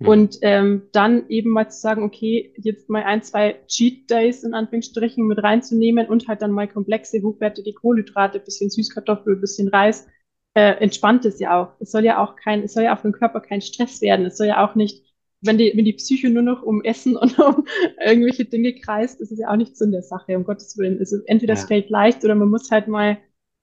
Mhm. 0.00 0.08
Und 0.08 0.38
ähm, 0.42 0.88
dann 0.90 1.28
eben 1.28 1.50
mal 1.50 1.70
zu 1.70 1.78
sagen, 1.78 2.02
okay, 2.02 2.52
jetzt 2.56 2.90
mal 2.90 3.04
ein, 3.04 3.22
zwei 3.22 3.60
Cheat 3.68 4.10
Days 4.10 4.42
in 4.42 4.52
Anführungsstrichen 4.52 5.24
mit 5.24 5.40
reinzunehmen 5.40 6.08
und 6.08 6.26
halt 6.26 6.42
dann 6.42 6.50
mal 6.50 6.66
komplexe, 6.66 7.22
hochwertige 7.22 7.72
Kohlenhydrate, 7.72 8.40
bisschen 8.40 8.68
Süßkartoffel, 8.68 9.36
bisschen 9.36 9.68
Reis, 9.68 10.08
äh, 10.54 10.72
entspannt 10.82 11.24
es 11.24 11.38
ja 11.38 11.60
auch. 11.60 11.80
Es 11.80 11.90
soll 11.90 12.04
ja 12.04 12.22
auch 12.22 12.36
kein, 12.36 12.62
es 12.62 12.74
soll 12.74 12.84
ja 12.84 12.94
auch 12.94 13.00
für 13.00 13.08
den 13.08 13.18
Körper 13.18 13.40
kein 13.40 13.60
Stress 13.60 14.00
werden. 14.00 14.26
Es 14.26 14.36
soll 14.36 14.48
ja 14.48 14.66
auch 14.66 14.74
nicht, 14.74 15.04
wenn 15.40 15.58
die, 15.58 15.72
wenn 15.74 15.84
die 15.84 15.94
Psyche 15.94 16.30
nur 16.30 16.42
noch 16.42 16.62
um 16.62 16.82
Essen 16.82 17.16
und 17.18 17.38
um 17.38 17.66
irgendwelche 18.04 18.44
Dinge 18.44 18.74
kreist, 18.74 19.20
ist 19.20 19.32
es 19.32 19.38
ja 19.38 19.50
auch 19.50 19.56
nicht 19.56 19.76
Sinn 19.76 19.92
der 19.92 20.02
Sache, 20.02 20.36
um 20.36 20.44
Gottes 20.44 20.76
Willen. 20.78 20.98
Also 20.98 21.18
entweder 21.26 21.54
ja. 21.54 21.60
es 21.60 21.66
fällt 21.66 21.90
leicht 21.90 22.24
oder 22.24 22.34
man 22.34 22.48
muss 22.48 22.70
halt 22.70 22.88
mal 22.88 23.18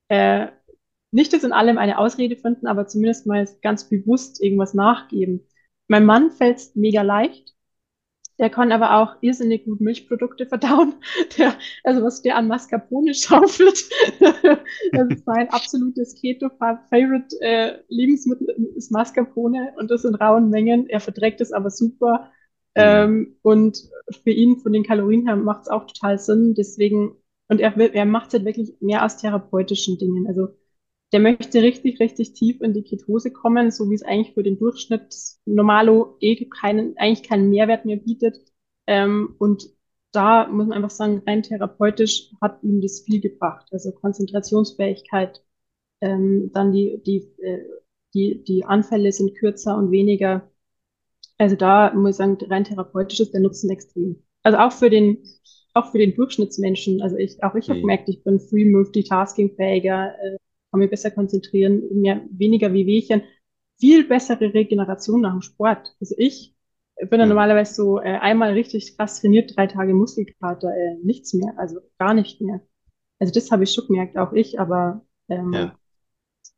äh, 0.08 0.48
nicht 1.12 1.32
das 1.32 1.44
in 1.44 1.52
allem 1.52 1.78
eine 1.78 1.98
Ausrede 1.98 2.36
finden, 2.36 2.66
aber 2.66 2.86
zumindest 2.86 3.26
mal 3.26 3.48
ganz 3.62 3.88
bewusst 3.88 4.42
irgendwas 4.42 4.74
nachgeben. 4.74 5.46
Mein 5.88 6.04
Mann 6.04 6.30
fällt 6.30 6.58
es 6.58 6.76
mega 6.76 7.02
leicht. 7.02 7.54
Der 8.40 8.48
kann 8.48 8.72
aber 8.72 8.96
auch 8.96 9.16
irrsinnig 9.20 9.66
gut 9.66 9.82
Milchprodukte 9.82 10.46
verdauen. 10.46 10.94
Der, 11.38 11.54
also 11.84 12.02
was 12.02 12.22
der 12.22 12.36
an 12.36 12.48
Mascarpone 12.48 13.12
schaufelt, 13.12 13.84
das 14.92 15.08
ist 15.10 15.26
mein 15.26 15.50
absolutes 15.50 16.14
Keto-Favorite 16.18 17.36
äh, 17.40 17.78
Lebensmittel 17.88 18.48
ist 18.76 18.90
Mascarpone 18.90 19.74
und 19.76 19.90
das 19.90 20.06
in 20.06 20.14
rauen 20.14 20.48
Mengen. 20.48 20.88
Er 20.88 21.00
verträgt 21.00 21.42
es 21.42 21.52
aber 21.52 21.70
super. 21.70 22.30
Mhm. 22.74 22.82
Ähm, 22.82 23.36
und 23.42 23.90
für 24.22 24.30
ihn 24.30 24.56
von 24.56 24.72
den 24.72 24.84
Kalorien 24.84 25.26
her 25.26 25.36
macht 25.36 25.62
es 25.62 25.68
auch 25.68 25.86
total 25.86 26.18
Sinn. 26.18 26.54
Deswegen, 26.54 27.16
und 27.48 27.60
er, 27.60 27.76
er 27.76 28.06
macht 28.06 28.28
es 28.28 28.34
halt 28.34 28.46
wirklich 28.46 28.74
mehr 28.80 29.04
aus 29.04 29.18
therapeutischen 29.18 29.98
Dingen. 29.98 30.26
Also 30.26 30.56
der 31.12 31.20
möchte 31.20 31.62
richtig, 31.62 32.00
richtig 32.00 32.34
tief 32.34 32.60
in 32.60 32.72
die 32.72 32.82
Ketose 32.82 33.32
kommen, 33.32 33.70
so 33.70 33.90
wie 33.90 33.94
es 33.94 34.02
eigentlich 34.02 34.34
für 34.34 34.42
den 34.42 34.58
Durchschnitt 34.58 35.14
Normalo 35.44 36.16
eh 36.20 36.44
keinen, 36.46 36.96
eigentlich 36.98 37.28
keinen 37.28 37.50
Mehrwert 37.50 37.84
mehr 37.84 37.96
bietet. 37.96 38.38
Ähm, 38.86 39.34
und 39.38 39.64
da 40.12 40.48
muss 40.48 40.66
man 40.66 40.76
einfach 40.76 40.90
sagen, 40.90 41.22
rein 41.26 41.42
therapeutisch 41.42 42.30
hat 42.40 42.62
ihm 42.62 42.80
das 42.80 43.00
viel 43.00 43.20
gebracht. 43.20 43.66
Also 43.72 43.92
Konzentrationsfähigkeit, 43.92 45.42
ähm, 46.00 46.50
dann 46.52 46.72
die, 46.72 47.02
die, 47.04 47.18
äh, 47.42 47.64
die, 48.14 48.44
die 48.44 48.64
Anfälle 48.64 49.12
sind 49.12 49.36
kürzer 49.36 49.76
und 49.76 49.90
weniger. 49.90 50.50
Also 51.38 51.56
da 51.56 51.92
muss 51.94 52.12
ich 52.12 52.16
sagen, 52.16 52.38
rein 52.48 52.64
therapeutisch 52.64 53.20
ist 53.20 53.32
der 53.34 53.40
Nutzen 53.40 53.70
extrem. 53.70 54.22
Also 54.42 54.58
auch 54.58 54.72
für 54.72 54.90
den, 54.90 55.18
auch 55.74 55.90
für 55.92 55.98
den 55.98 56.14
Durchschnittsmenschen. 56.14 57.02
Also 57.02 57.16
ich, 57.16 57.42
auch 57.42 57.54
ich 57.54 57.68
mhm. 57.68 57.72
habe 57.72 57.80
gemerkt, 57.80 58.08
ich 58.08 58.22
bin 58.24 58.40
free 58.40 58.64
multitasking 58.64 59.54
fähiger, 59.56 60.14
äh, 60.22 60.36
kann 60.70 60.80
mich 60.80 60.90
besser 60.90 61.10
konzentrieren, 61.10 61.82
mehr, 62.00 62.22
weniger 62.30 62.72
wie 62.72 62.86
Wehchen, 62.86 63.22
viel 63.78 64.06
bessere 64.06 64.54
Regeneration 64.54 65.20
nach 65.20 65.32
dem 65.32 65.42
Sport. 65.42 65.94
Also 66.00 66.14
ich 66.18 66.54
bin 67.08 67.18
dann 67.18 67.28
normalerweise 67.28 67.74
so 67.74 67.98
äh, 67.98 68.18
einmal 68.18 68.52
richtig 68.52 68.96
krass 68.96 69.20
trainiert, 69.20 69.56
drei 69.56 69.66
Tage 69.66 69.94
Muskelkater, 69.94 70.68
äh, 70.68 70.96
nichts 71.02 71.32
mehr, 71.32 71.54
also 71.56 71.80
gar 71.98 72.14
nicht 72.14 72.40
mehr. 72.40 72.60
Also 73.18 73.32
das 73.32 73.50
habe 73.50 73.64
ich 73.64 73.72
schon 73.72 73.86
gemerkt, 73.86 74.16
auch 74.18 74.32
ich, 74.32 74.60
aber 74.60 75.04
ähm, 75.28 75.52
ja. 75.52 75.78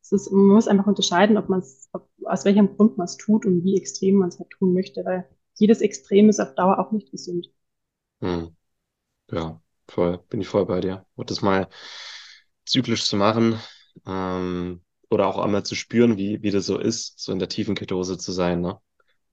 es 0.01 0.13
ist, 0.13 0.33
man 0.33 0.47
muss 0.47 0.69
einfach 0.69 0.87
unterscheiden, 0.87 1.37
ob 1.37 1.49
man 1.49 1.61
es, 1.61 1.91
aus 2.25 2.45
welchem 2.45 2.77
Grund 2.77 2.99
man 2.99 3.05
es 3.05 3.17
tut 3.17 3.47
und 3.47 3.65
wie 3.65 3.77
extrem 3.77 4.17
man 4.17 4.29
es 4.29 4.39
halt 4.39 4.51
tun 4.51 4.73
möchte, 4.73 5.05
weil 5.05 5.29
jedes 5.55 5.81
Extrem 5.81 6.29
ist 6.29 6.41
auf 6.41 6.55
Dauer 6.55 6.79
auch 6.79 6.93
nicht 6.93 7.11
gesund. 7.11 7.49
Hm. 8.21 8.57
Ja, 9.31 9.61
voll, 9.89 10.19
bin 10.29 10.41
ich 10.41 10.49
voll 10.49 10.67
bei 10.67 10.81
dir. 10.81 11.07
Und 11.15 11.31
das 11.31 11.43
mal 11.43 11.69
zyklisch 12.65 13.05
zu 13.05 13.17
machen, 13.17 13.59
ähm, 14.07 14.81
oder 15.11 15.27
auch 15.27 15.39
einmal 15.39 15.65
zu 15.65 15.75
spüren, 15.75 16.17
wie, 16.17 16.43
wie 16.43 16.51
das 16.51 16.67
so 16.67 16.79
ist, 16.79 17.21
so 17.21 17.33
in 17.33 17.39
der 17.39 17.49
tiefen 17.49 17.75
Ketose 17.75 18.19
zu 18.19 18.33
sein, 18.33 18.61
ne? 18.61 18.79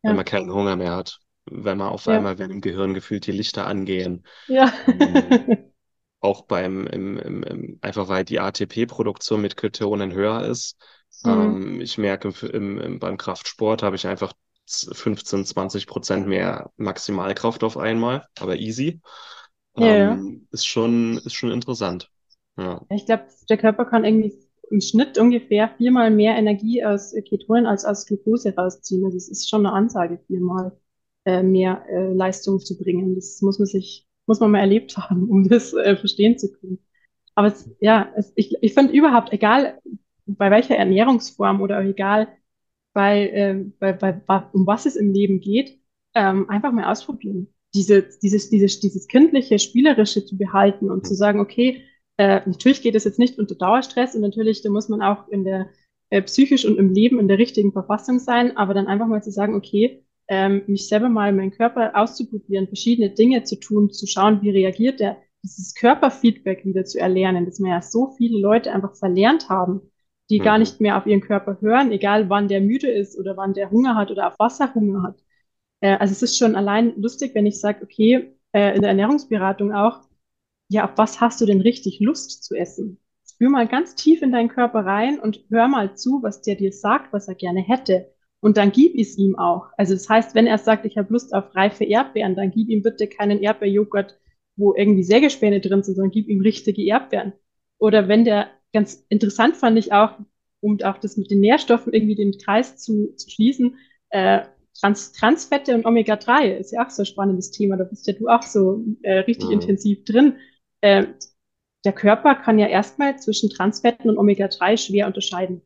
Wenn 0.02 0.16
man 0.16 0.26
keinen 0.26 0.52
Hunger 0.52 0.78
mehr 0.78 0.96
hat. 0.96 1.20
Wenn 1.46 1.78
man 1.78 1.90
auf 1.90 2.06
ja. 2.06 2.14
einmal, 2.14 2.38
wenn 2.40 2.52
im 2.52 2.62
Gehirn 2.62 2.94
gefühlt 2.94 3.28
die 3.28 3.34
Lichter 3.34 3.68
angehen. 3.68 4.26
Ja. 4.48 4.72
Ähm, 4.88 5.58
auch 6.22 6.44
beim, 6.44 6.88
im, 6.88 7.18
im, 7.18 7.44
im, 7.44 7.80
einfach 7.82 8.08
weil 8.08 8.24
die 8.24 8.40
ATP-Produktion 8.40 9.42
mit 9.42 9.58
Ketonen 9.58 10.14
höher 10.14 10.46
ist. 10.46 10.78
Mhm. 11.24 11.32
Ähm, 11.32 11.82
ich 11.82 11.98
merke, 11.98 12.34
im, 12.48 13.00
beim 13.00 13.18
Kraftsport 13.18 13.84
habe 13.84 13.96
ich 13.96 14.08
einfach 14.08 14.34
15, 14.68 15.46
20 15.46 15.88
Prozent 15.88 16.28
mehr 16.28 16.72
Maximalkraft 16.78 17.64
auf 17.64 17.78
einmal, 17.78 18.26
aber 18.40 18.58
easy. 18.58 19.02
Ja, 19.76 20.12
ähm, 20.12 20.48
ist 20.52 20.68
schon, 20.68 21.18
ist 21.18 21.34
schon 21.34 21.52
interessant. 21.52 22.10
Ja. 22.58 22.82
Ich 22.90 23.06
glaube, 23.06 23.28
der 23.50 23.58
Körper 23.58 23.86
kann 23.86 24.06
irgendwie 24.06 24.34
im 24.72 24.82
Schnitt 24.82 25.18
ungefähr 25.18 25.70
viermal 25.78 26.12
mehr 26.12 26.36
Energie 26.36 26.84
aus 26.84 27.14
Ketonen 27.28 27.66
als 27.66 27.86
aus 27.86 28.06
Glucose 28.06 28.56
rausziehen. 28.56 29.04
Also 29.06 29.18
es 29.18 29.30
ist 29.30 29.50
schon 29.50 29.66
eine 29.66 29.74
Ansage, 29.76 30.20
viermal 30.28 30.78
äh, 31.26 31.44
mehr 31.44 31.84
äh, 31.90 32.14
Leistung 32.14 32.60
zu 32.60 32.78
bringen. 32.78 33.16
Das 33.16 33.42
muss 33.42 33.60
man 33.60 33.66
sich, 33.66 34.08
muss 34.26 34.40
man 34.40 34.52
mal 34.52 34.60
erlebt 34.60 34.98
haben, 34.98 35.30
um 35.30 35.48
das 35.48 35.74
äh, 35.74 35.96
verstehen 35.96 36.38
zu 36.38 36.52
können. 36.52 36.80
Aber 37.36 37.48
es, 37.48 37.70
ja, 37.80 38.12
es, 38.16 38.32
ich, 38.36 38.56
ich 38.62 38.74
finde 38.74 38.94
überhaupt, 38.94 39.32
egal 39.32 39.80
bei 40.26 40.52
welcher 40.52 40.76
Ernährungsform 40.76 41.62
oder 41.62 41.82
egal 41.82 42.28
bei, 42.94 43.30
äh, 43.30 43.66
bei, 43.80 43.94
bei, 43.94 44.44
um 44.54 44.68
was 44.68 44.86
es 44.86 44.96
im 44.96 45.14
Leben 45.14 45.40
geht, 45.40 45.80
ähm, 46.16 46.50
einfach 46.50 46.72
mal 46.72 46.92
ausprobieren. 46.92 47.48
Diese, 47.74 48.04
dieses, 48.22 48.50
dieses, 48.50 48.80
dieses 48.80 49.08
kindliche, 49.08 49.60
spielerische 49.60 50.26
zu 50.26 50.38
behalten 50.38 50.90
und 50.90 51.06
zu 51.06 51.14
sagen, 51.14 51.40
okay, 51.40 51.84
äh, 52.20 52.42
natürlich 52.46 52.82
geht 52.82 52.96
es 52.96 53.06
jetzt 53.06 53.18
nicht 53.18 53.40
unter 53.40 53.56
Dauerstress 53.56 54.14
und 54.14 54.20
natürlich, 54.22 54.62
da 54.62 54.70
muss 54.70 54.90
man 54.90 55.02
auch 55.02 55.30
in 55.30 55.46
der 55.46 55.70
äh, 56.10 56.22
psychisch 56.22 56.66
und 56.66 56.78
im 56.78 56.94
Leben 56.94 57.18
in 57.18 57.30
der 57.30 57.38
richtigen 57.38 57.72
Verfassung 57.72 58.20
sein, 58.20 58.58
aber 58.58 58.74
dann 58.74 58.88
einfach 58.88 59.08
mal 59.08 59.24
zu 59.24 59.32
sagen, 59.32 59.56
okay, 59.56 60.04
ähm, 60.28 60.64
mich 60.68 60.90
selber 60.90 61.08
mal 61.08 61.32
meinen 61.32 61.52
Körper 61.52 61.96
auszuprobieren, 61.96 62.68
verschiedene 62.68 63.10
Dinge 63.10 63.46
zu 63.46 63.58
tun, 63.58 63.90
zu 63.92 64.06
schauen, 64.06 64.42
wie 64.42 64.50
reagiert 64.50 65.00
der, 65.00 65.16
dieses 65.44 65.74
Körperfeedback 65.76 66.66
wieder 66.66 66.84
zu 66.84 67.00
erlernen, 67.00 67.46
dass 67.46 67.62
wir 67.62 67.70
ja 67.70 67.82
so 67.82 68.14
viele 68.18 68.38
Leute 68.38 68.74
einfach 68.74 68.98
verlernt 68.98 69.48
haben, 69.48 69.80
die 70.30 70.42
mhm. 70.42 70.44
gar 70.44 70.58
nicht 70.58 70.82
mehr 70.82 70.98
auf 70.98 71.06
ihren 71.06 71.22
Körper 71.22 71.58
hören, 71.62 71.94
egal 71.94 72.30
wann 72.30 72.50
der 72.50 72.60
müde 72.60 72.92
ist 72.92 73.18
oder 73.18 73.38
wann 73.38 73.54
der 73.54 73.72
Hunger 73.72 73.96
hat 73.96 74.12
oder 74.12 74.28
auf 74.28 74.38
Wasser 74.40 74.74
Hunger 74.76 75.04
hat. 75.04 75.24
Äh, 75.80 75.96
also 75.96 76.12
es 76.12 76.22
ist 76.22 76.38
schon 76.38 76.58
allein 76.58 77.00
lustig, 77.02 77.34
wenn 77.34 77.46
ich 77.46 77.62
sage, 77.62 77.82
okay, 77.82 78.36
äh, 78.52 78.76
in 78.76 78.82
der 78.82 78.90
Ernährungsberatung 78.90 79.72
auch, 79.72 80.09
ja, 80.70 80.86
auf 80.86 80.98
was 80.98 81.20
hast 81.20 81.42
du 81.42 81.46
denn 81.46 81.62
richtig 81.62 82.00
Lust 82.00 82.44
zu 82.44 82.56
essen? 82.56 83.00
Spür 83.28 83.50
mal 83.50 83.68
ganz 83.68 83.96
tief 83.96 84.22
in 84.22 84.32
deinen 84.32 84.50
Körper 84.50 84.86
rein 84.86 85.20
und 85.20 85.44
hör 85.50 85.68
mal 85.68 85.96
zu, 85.96 86.22
was 86.22 86.42
der 86.42 86.56
dir 86.56 86.72
sagt, 86.72 87.12
was 87.12 87.28
er 87.28 87.36
gerne 87.36 87.62
hätte. 87.62 88.12
Und 88.40 88.56
dann 88.56 88.72
gib 88.72 88.98
es 88.98 89.18
ihm 89.18 89.38
auch. 89.38 89.68
Also 89.78 89.94
das 89.94 90.08
heißt, 90.08 90.36
wenn 90.36 90.48
er 90.48 90.58
sagt, 90.58 90.86
ich 90.86 90.98
habe 90.98 91.12
Lust 91.12 91.34
auf 91.34 91.56
reife 91.56 91.84
Erdbeeren, 91.84 92.36
dann 92.36 92.52
gib 92.52 92.70
ihm 92.70 92.84
bitte 92.84 93.08
keinen 93.08 93.42
Erdbeerjoghurt, 93.42 94.18
wo 94.56 94.76
irgendwie 94.76 95.04
Sägespäne 95.04 95.60
drin 95.60 95.84
sind, 95.84 95.96
sondern 95.96 96.12
gib 96.12 96.30
ihm 96.30 96.42
richtige 96.42 96.84
Erdbeeren. 96.84 97.34
Oder 97.80 98.08
wenn 98.08 98.24
der, 98.24 98.48
ganz 98.72 99.06
interessant 99.10 99.58
fand 99.58 99.78
ich 99.78 99.92
auch, 99.92 100.20
um 100.62 100.80
auch 100.84 100.98
das 101.00 101.18
mit 101.18 101.32
den 101.32 101.40
Nährstoffen 101.40 101.94
irgendwie 101.94 102.16
den 102.16 102.38
Kreis 102.38 102.78
zu, 102.78 103.16
zu 103.16 103.30
schließen, 103.30 103.78
äh, 104.10 104.42
Trans 104.80 105.12
Transfette 105.14 105.76
und 105.76 105.86
Omega-3 105.86 106.58
ist 106.58 106.72
ja 106.72 106.86
auch 106.86 106.90
so 106.90 107.02
ein 107.02 107.06
spannendes 107.06 107.52
Thema. 107.52 107.76
Da 107.76 107.84
bist 107.84 108.08
ja 108.08 108.14
du 108.14 108.28
auch 108.28 108.44
so 108.44 108.84
äh, 109.02 109.20
richtig 109.20 109.48
mhm. 109.48 109.54
intensiv 109.54 110.06
drin 110.06 110.36
äh, 110.82 111.08
der 111.86 111.94
Körper 111.94 112.36
kann 112.36 112.60
ja 112.60 112.68
erstmal 112.68 113.18
zwischen 113.20 113.50
Transfetten 113.50 114.10
und 114.10 114.18
Omega-3 114.18 114.78
schwer 114.78 115.08
unterscheiden. 115.08 115.62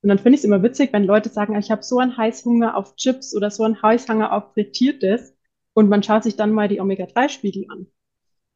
Und 0.00 0.08
dann 0.08 0.18
finde 0.18 0.36
ich 0.36 0.40
es 0.40 0.44
immer 0.44 0.62
witzig, 0.62 0.92
wenn 0.92 1.04
Leute 1.04 1.28
sagen, 1.28 1.58
ich 1.58 1.70
habe 1.70 1.82
so 1.82 1.98
einen 1.98 2.16
Heißhunger 2.16 2.76
auf 2.76 2.96
Chips 2.96 3.34
oder 3.34 3.50
so 3.50 3.64
einen 3.64 3.82
Heißhunger 3.82 4.32
auf 4.32 4.54
Frittiertes 4.54 5.36
und 5.74 5.88
man 5.88 6.02
schaut 6.02 6.22
sich 6.22 6.36
dann 6.36 6.52
mal 6.52 6.68
die 6.68 6.80
Omega-3-Spiegel 6.80 7.66
an. 7.68 7.86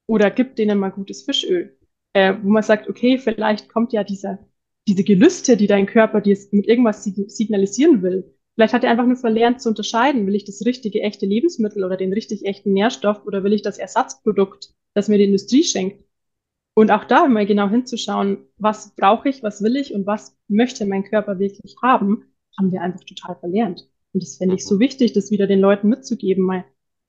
Oder 0.06 0.30
gibt 0.30 0.58
denen 0.58 0.78
mal 0.78 0.90
gutes 0.90 1.22
Fischöl. 1.22 1.76
Äh, 2.14 2.34
wo 2.42 2.50
man 2.50 2.62
sagt, 2.62 2.88
okay, 2.88 3.18
vielleicht 3.18 3.68
kommt 3.68 3.92
ja 3.92 4.04
dieser, 4.04 4.38
diese 4.86 5.04
Gelüste, 5.04 5.56
die 5.56 5.66
dein 5.66 5.86
Körper 5.86 6.20
dir 6.20 6.36
mit 6.50 6.66
irgendwas 6.66 7.04
signalisieren 7.04 8.02
will. 8.02 8.34
Vielleicht 8.54 8.74
hat 8.74 8.84
er 8.84 8.90
einfach 8.90 9.06
nur 9.06 9.16
verlernt 9.16 9.62
zu 9.62 9.70
unterscheiden, 9.70 10.26
will 10.26 10.34
ich 10.34 10.44
das 10.44 10.64
richtige, 10.66 11.00
echte 11.00 11.24
Lebensmittel 11.24 11.84
oder 11.84 11.96
den 11.96 12.12
richtig 12.12 12.44
echten 12.44 12.74
Nährstoff 12.74 13.24
oder 13.24 13.44
will 13.44 13.54
ich 13.54 13.62
das 13.62 13.78
Ersatzprodukt 13.78 14.74
das 14.94 15.08
mir 15.08 15.18
die 15.18 15.24
Industrie 15.24 15.64
schenkt. 15.64 16.01
Und 16.74 16.90
auch 16.90 17.04
da 17.04 17.28
mal 17.28 17.46
genau 17.46 17.68
hinzuschauen, 17.68 18.38
was 18.56 18.94
brauche 18.96 19.28
ich, 19.28 19.42
was 19.42 19.62
will 19.62 19.76
ich 19.76 19.94
und 19.94 20.06
was 20.06 20.36
möchte 20.48 20.86
mein 20.86 21.04
Körper 21.04 21.38
wirklich 21.38 21.74
haben, 21.82 22.24
haben 22.58 22.72
wir 22.72 22.80
einfach 22.80 23.04
total 23.04 23.36
verlernt. 23.36 23.88
Und 24.12 24.22
das 24.22 24.36
fände 24.36 24.54
ich 24.54 24.64
so 24.64 24.78
wichtig, 24.78 25.12
das 25.12 25.30
wieder 25.30 25.46
den 25.46 25.60
Leuten 25.60 25.88
mitzugeben, 25.88 26.44
mal 26.44 26.64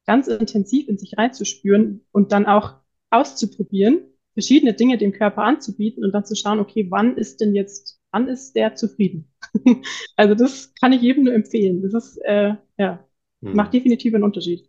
ganz 0.06 0.28
intensiv 0.28 0.88
in 0.90 0.98
sich 0.98 1.18
reinzuspüren 1.18 2.02
und 2.12 2.32
dann 2.32 2.46
auch 2.46 2.76
auszuprobieren, 3.10 4.02
verschiedene 4.34 4.74
Dinge 4.74 4.98
dem 4.98 5.12
Körper 5.12 5.44
anzubieten 5.44 6.04
und 6.04 6.12
dann 6.12 6.26
zu 6.26 6.36
schauen, 6.36 6.60
okay, 6.60 6.88
wann 6.90 7.18
ist 7.18 7.40
denn 7.40 7.54
jetzt, 7.56 8.02
wann 8.12 8.28
ist 8.28 8.56
der 8.56 8.76
zufrieden? 8.76 9.32
also 10.16 10.36
das 10.36 10.74
kann 10.80 10.92
ich 10.92 11.02
jedem 11.02 11.26
nur 11.26 11.34
empfehlen. 11.34 11.82
Das 11.82 11.94
ist, 11.94 12.18
äh, 12.26 12.56
ja, 12.78 13.08
mhm. 13.42 13.56
macht 13.56 13.74
definitiv 13.74 14.14
einen 14.14 14.24
Unterschied. 14.24 14.68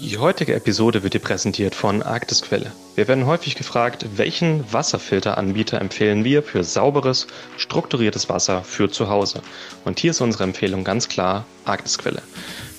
Die 0.00 0.18
heutige 0.18 0.54
Episode 0.54 1.04
wird 1.04 1.14
dir 1.14 1.20
präsentiert 1.20 1.74
von 1.74 2.02
Arktisquelle. 2.02 2.72
Wir 2.96 3.06
werden 3.06 3.26
häufig 3.26 3.54
gefragt, 3.54 4.04
welchen 4.16 4.72
Wasserfilteranbieter 4.72 5.80
empfehlen 5.80 6.24
wir 6.24 6.42
für 6.42 6.64
sauberes, 6.64 7.28
strukturiertes 7.56 8.28
Wasser 8.28 8.64
für 8.64 8.90
zu 8.90 9.08
Hause. 9.08 9.40
Und 9.84 10.00
hier 10.00 10.10
ist 10.10 10.20
unsere 10.20 10.44
Empfehlung 10.44 10.82
ganz 10.82 11.08
klar 11.08 11.46
Arktisquelle. 11.64 12.22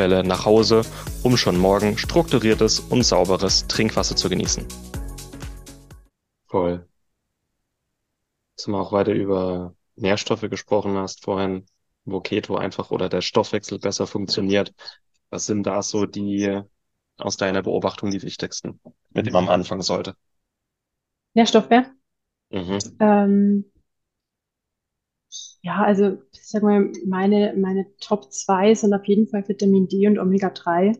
Quelle 0.00 0.24
nach 0.24 0.46
Hause, 0.46 0.80
um 1.22 1.36
schon 1.36 1.58
morgen 1.58 1.98
strukturiertes 1.98 2.80
und 2.80 3.02
sauberes 3.02 3.66
Trinkwasser 3.66 4.16
zu 4.16 4.30
genießen. 4.30 4.66
Voll. 6.46 6.88
Dass 8.56 8.64
du 8.64 8.76
auch 8.78 8.92
weiter 8.92 9.12
über 9.12 9.74
Nährstoffe 9.96 10.48
gesprochen 10.48 10.96
hast 10.96 11.22
vorhin, 11.22 11.66
wo 12.06 12.22
Keto 12.22 12.56
einfach 12.56 12.90
oder 12.90 13.10
der 13.10 13.20
Stoffwechsel 13.20 13.78
besser 13.78 14.06
funktioniert. 14.06 14.72
Was 15.28 15.44
sind 15.44 15.64
da 15.64 15.82
so 15.82 16.06
die 16.06 16.62
aus 17.18 17.36
deiner 17.36 17.60
Beobachtung 17.60 18.10
die 18.10 18.22
wichtigsten, 18.22 18.80
mit 19.10 19.26
denen 19.26 19.34
man 19.34 19.50
anfangen 19.50 19.82
sollte? 19.82 20.14
Nährstoffe? 21.34 21.68
Mhm. 22.48 22.78
Ähm, 23.00 23.69
ja, 25.62 25.82
also 25.84 26.18
ich 26.32 26.48
sag 26.48 26.62
mal, 26.62 26.90
meine, 27.06 27.54
meine 27.56 27.86
Top 27.98 28.32
2 28.32 28.74
sind 28.74 28.92
auf 28.94 29.04
jeden 29.06 29.28
Fall 29.28 29.46
Vitamin 29.48 29.88
D 29.88 30.06
und 30.08 30.18
Omega-3. 30.18 30.92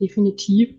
Definitiv. 0.00 0.76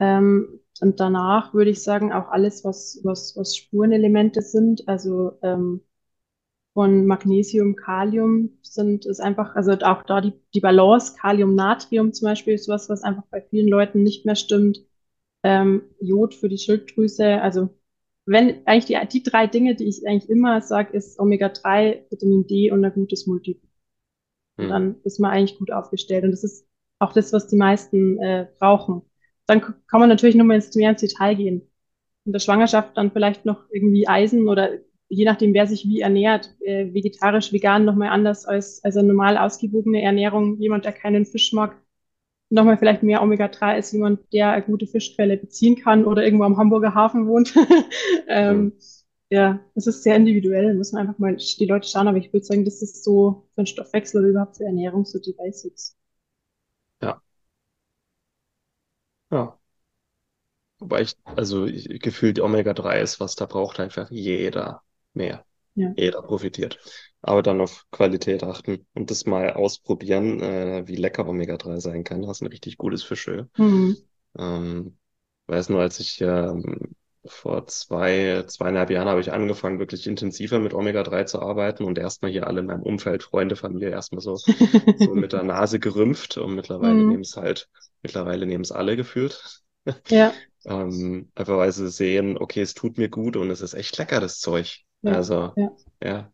Ähm, 0.00 0.60
und 0.80 1.00
danach 1.00 1.54
würde 1.54 1.70
ich 1.72 1.82
sagen, 1.82 2.12
auch 2.12 2.28
alles, 2.30 2.64
was, 2.64 3.00
was, 3.04 3.36
was 3.36 3.56
Spurenelemente 3.56 4.42
sind, 4.42 4.88
also 4.88 5.38
ähm, 5.42 5.82
von 6.74 7.06
Magnesium, 7.06 7.76
Kalium 7.76 8.58
sind, 8.62 9.06
ist 9.06 9.20
einfach, 9.20 9.56
also 9.56 9.72
auch 9.72 10.02
da 10.04 10.20
die, 10.20 10.34
die 10.54 10.60
Balance, 10.60 11.14
Kalium, 11.20 11.54
Natrium 11.54 12.12
zum 12.12 12.26
Beispiel, 12.26 12.54
ist 12.54 12.68
was, 12.68 12.88
was 12.88 13.02
einfach 13.02 13.24
bei 13.30 13.42
vielen 13.42 13.68
Leuten 13.68 14.02
nicht 14.02 14.26
mehr 14.26 14.36
stimmt. 14.36 14.80
Ähm, 15.44 15.82
Jod 16.00 16.34
für 16.34 16.48
die 16.48 16.58
Schilddrüse, 16.58 17.40
also 17.42 17.70
wenn 18.28 18.66
eigentlich 18.66 18.84
die, 18.84 19.08
die 19.08 19.22
drei 19.22 19.46
Dinge, 19.46 19.74
die 19.74 19.88
ich 19.88 20.06
eigentlich 20.06 20.28
immer 20.28 20.60
sage, 20.60 20.94
ist 20.94 21.18
Omega-3, 21.18 22.10
Vitamin 22.10 22.46
D 22.46 22.70
und 22.70 22.84
ein 22.84 22.92
gutes 22.92 23.26
Multiple. 23.26 23.66
Und 24.58 24.64
hm. 24.64 24.70
dann 24.70 24.96
ist 25.04 25.18
man 25.18 25.30
eigentlich 25.30 25.58
gut 25.58 25.72
aufgestellt. 25.72 26.24
Und 26.24 26.32
das 26.32 26.44
ist 26.44 26.66
auch 26.98 27.12
das, 27.12 27.32
was 27.32 27.48
die 27.48 27.56
meisten 27.56 28.18
äh, 28.18 28.46
brauchen. 28.58 29.02
Dann 29.46 29.62
kann 29.62 30.00
man 30.00 30.10
natürlich 30.10 30.34
nochmal 30.34 30.56
ins, 30.56 30.74
mehr 30.74 30.90
ins 30.90 31.00
Detail 31.00 31.36
gehen. 31.36 31.62
In 32.26 32.32
der 32.32 32.40
Schwangerschaft 32.40 32.96
dann 32.98 33.12
vielleicht 33.12 33.46
noch 33.46 33.64
irgendwie 33.72 34.06
Eisen 34.06 34.46
oder 34.46 34.72
je 35.08 35.24
nachdem, 35.24 35.54
wer 35.54 35.66
sich 35.66 35.84
wie 35.86 36.00
ernährt, 36.00 36.54
äh, 36.60 36.92
vegetarisch, 36.92 37.50
vegan 37.50 37.86
nochmal 37.86 38.10
anders 38.10 38.44
als, 38.44 38.84
als 38.84 38.98
eine 38.98 39.08
normal 39.08 39.38
ausgewogene 39.38 40.02
Ernährung. 40.02 40.60
Jemand, 40.60 40.84
der 40.84 40.92
keinen 40.92 41.24
Fisch 41.24 41.54
mag, 41.54 41.80
nochmal 42.50 42.78
vielleicht 42.78 43.02
mehr 43.02 43.22
Omega-3 43.22 43.60
als 43.74 43.92
jemand, 43.92 44.32
der 44.32 44.50
eine 44.52 44.64
gute 44.64 44.86
Fischquelle 44.86 45.36
beziehen 45.36 45.76
kann 45.76 46.04
oder 46.04 46.24
irgendwo 46.24 46.44
am 46.44 46.56
Hamburger 46.56 46.94
Hafen 46.94 47.26
wohnt. 47.26 47.54
ähm, 48.28 48.72
ja. 49.30 49.60
es 49.74 49.86
ist 49.86 50.02
sehr 50.02 50.16
individuell, 50.16 50.74
muss 50.74 50.92
man 50.92 51.06
einfach 51.06 51.18
mal 51.18 51.36
die 51.36 51.66
Leute 51.66 51.88
schauen, 51.88 52.08
aber 52.08 52.18
ich 52.18 52.32
würde 52.32 52.46
sagen, 52.46 52.64
das 52.64 52.82
ist 52.82 53.04
so 53.04 53.48
für 53.54 53.58
einen 53.58 53.66
Stoffwechsel 53.66 54.20
oder 54.20 54.30
überhaupt 54.30 54.56
für 54.56 54.64
Ernährung 54.64 55.04
so 55.04 55.18
die 55.18 55.32
Basics. 55.34 55.96
Ja. 57.00 57.20
Ja. 59.30 59.58
Wobei 60.80 61.02
ich, 61.02 61.16
also 61.24 61.66
ich, 61.66 62.00
gefühlt 62.00 62.40
Omega-3 62.40 63.00
ist, 63.00 63.20
was 63.20 63.34
da 63.36 63.46
braucht 63.46 63.80
einfach 63.80 64.10
jeder 64.10 64.82
mehr. 65.12 65.44
Ja. 65.78 65.92
Jeder 65.96 66.22
profitiert 66.22 66.78
aber 67.22 67.42
dann 67.42 67.60
auf 67.60 67.86
Qualität 67.90 68.44
achten 68.44 68.86
und 68.94 69.10
das 69.10 69.26
mal 69.26 69.52
ausprobieren, 69.52 70.40
äh, 70.40 70.86
wie 70.86 70.96
lecker 70.96 71.26
Omega-3 71.26 71.80
sein 71.80 72.04
kann. 72.04 72.22
Das 72.22 72.38
ist 72.38 72.42
ein 72.42 72.48
richtig 72.48 72.78
gutes 72.78 73.02
Fischöl. 73.02 73.48
Mhm. 73.56 73.96
Ähm, 74.38 74.96
weiß 75.46 75.68
nur, 75.70 75.80
als 75.80 75.98
ich 76.00 76.20
ähm, 76.20 76.94
vor 77.24 77.66
zwei, 77.66 78.44
zweieinhalb 78.46 78.90
Jahren 78.90 79.08
habe 79.08 79.20
ich 79.20 79.32
angefangen, 79.32 79.80
wirklich 79.80 80.06
intensiver 80.06 80.60
mit 80.60 80.74
Omega-3 80.74 81.26
zu 81.26 81.42
arbeiten 81.42 81.84
und 81.84 81.98
erstmal 81.98 82.30
hier 82.30 82.46
alle 82.46 82.60
in 82.60 82.66
meinem 82.66 82.82
Umfeld, 82.82 83.24
Freunde, 83.24 83.56
Familie, 83.56 83.90
erstmal 83.90 84.20
so, 84.20 84.36
so 84.98 85.14
mit 85.14 85.32
der 85.32 85.42
Nase 85.42 85.80
gerümpft 85.80 86.38
und 86.38 86.54
mittlerweile 86.54 86.94
mhm. 86.94 87.08
nehmen 87.08 87.22
es 87.22 87.36
halt, 87.36 87.68
mittlerweile 88.02 88.46
nehmen 88.46 88.62
es 88.62 88.72
alle 88.72 88.96
gefühlt. 88.96 89.62
Ja. 90.08 90.32
ähm, 90.64 91.30
einfach 91.34 91.56
weil 91.56 91.72
sie 91.72 91.88
sehen, 91.88 92.38
okay, 92.38 92.62
es 92.62 92.74
tut 92.74 92.96
mir 92.96 93.08
gut 93.08 93.36
und 93.36 93.50
es 93.50 93.60
ist 93.60 93.74
echt 93.74 93.98
lecker, 93.98 94.20
das 94.20 94.38
Zeug. 94.38 94.84
Ja. 95.02 95.12
Also, 95.12 95.52
ja. 95.56 95.76
ja. 96.02 96.32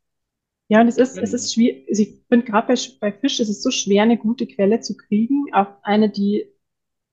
Ja, 0.68 0.81
und 0.81 0.88
es 0.88 0.96
ist, 0.96 1.18
es 1.18 1.35
ist 1.35 1.53
schwierig, 1.53 1.87
also 1.90 2.03
ich 2.03 2.24
finde 2.29 2.46
gerade 2.46 2.68
bei, 2.68 2.74
bei 3.00 3.12
Fisch 3.12 3.38
ist 3.38 3.50
es 3.50 3.62
so 3.62 3.70
schwer, 3.70 4.03
eine 4.03 4.16
gute 4.16 4.46
Quelle 4.46 4.81
zu 4.81 4.96
kriegen, 4.96 5.46
auch 5.53 5.66
eine, 5.83 6.09
die, 6.09 6.46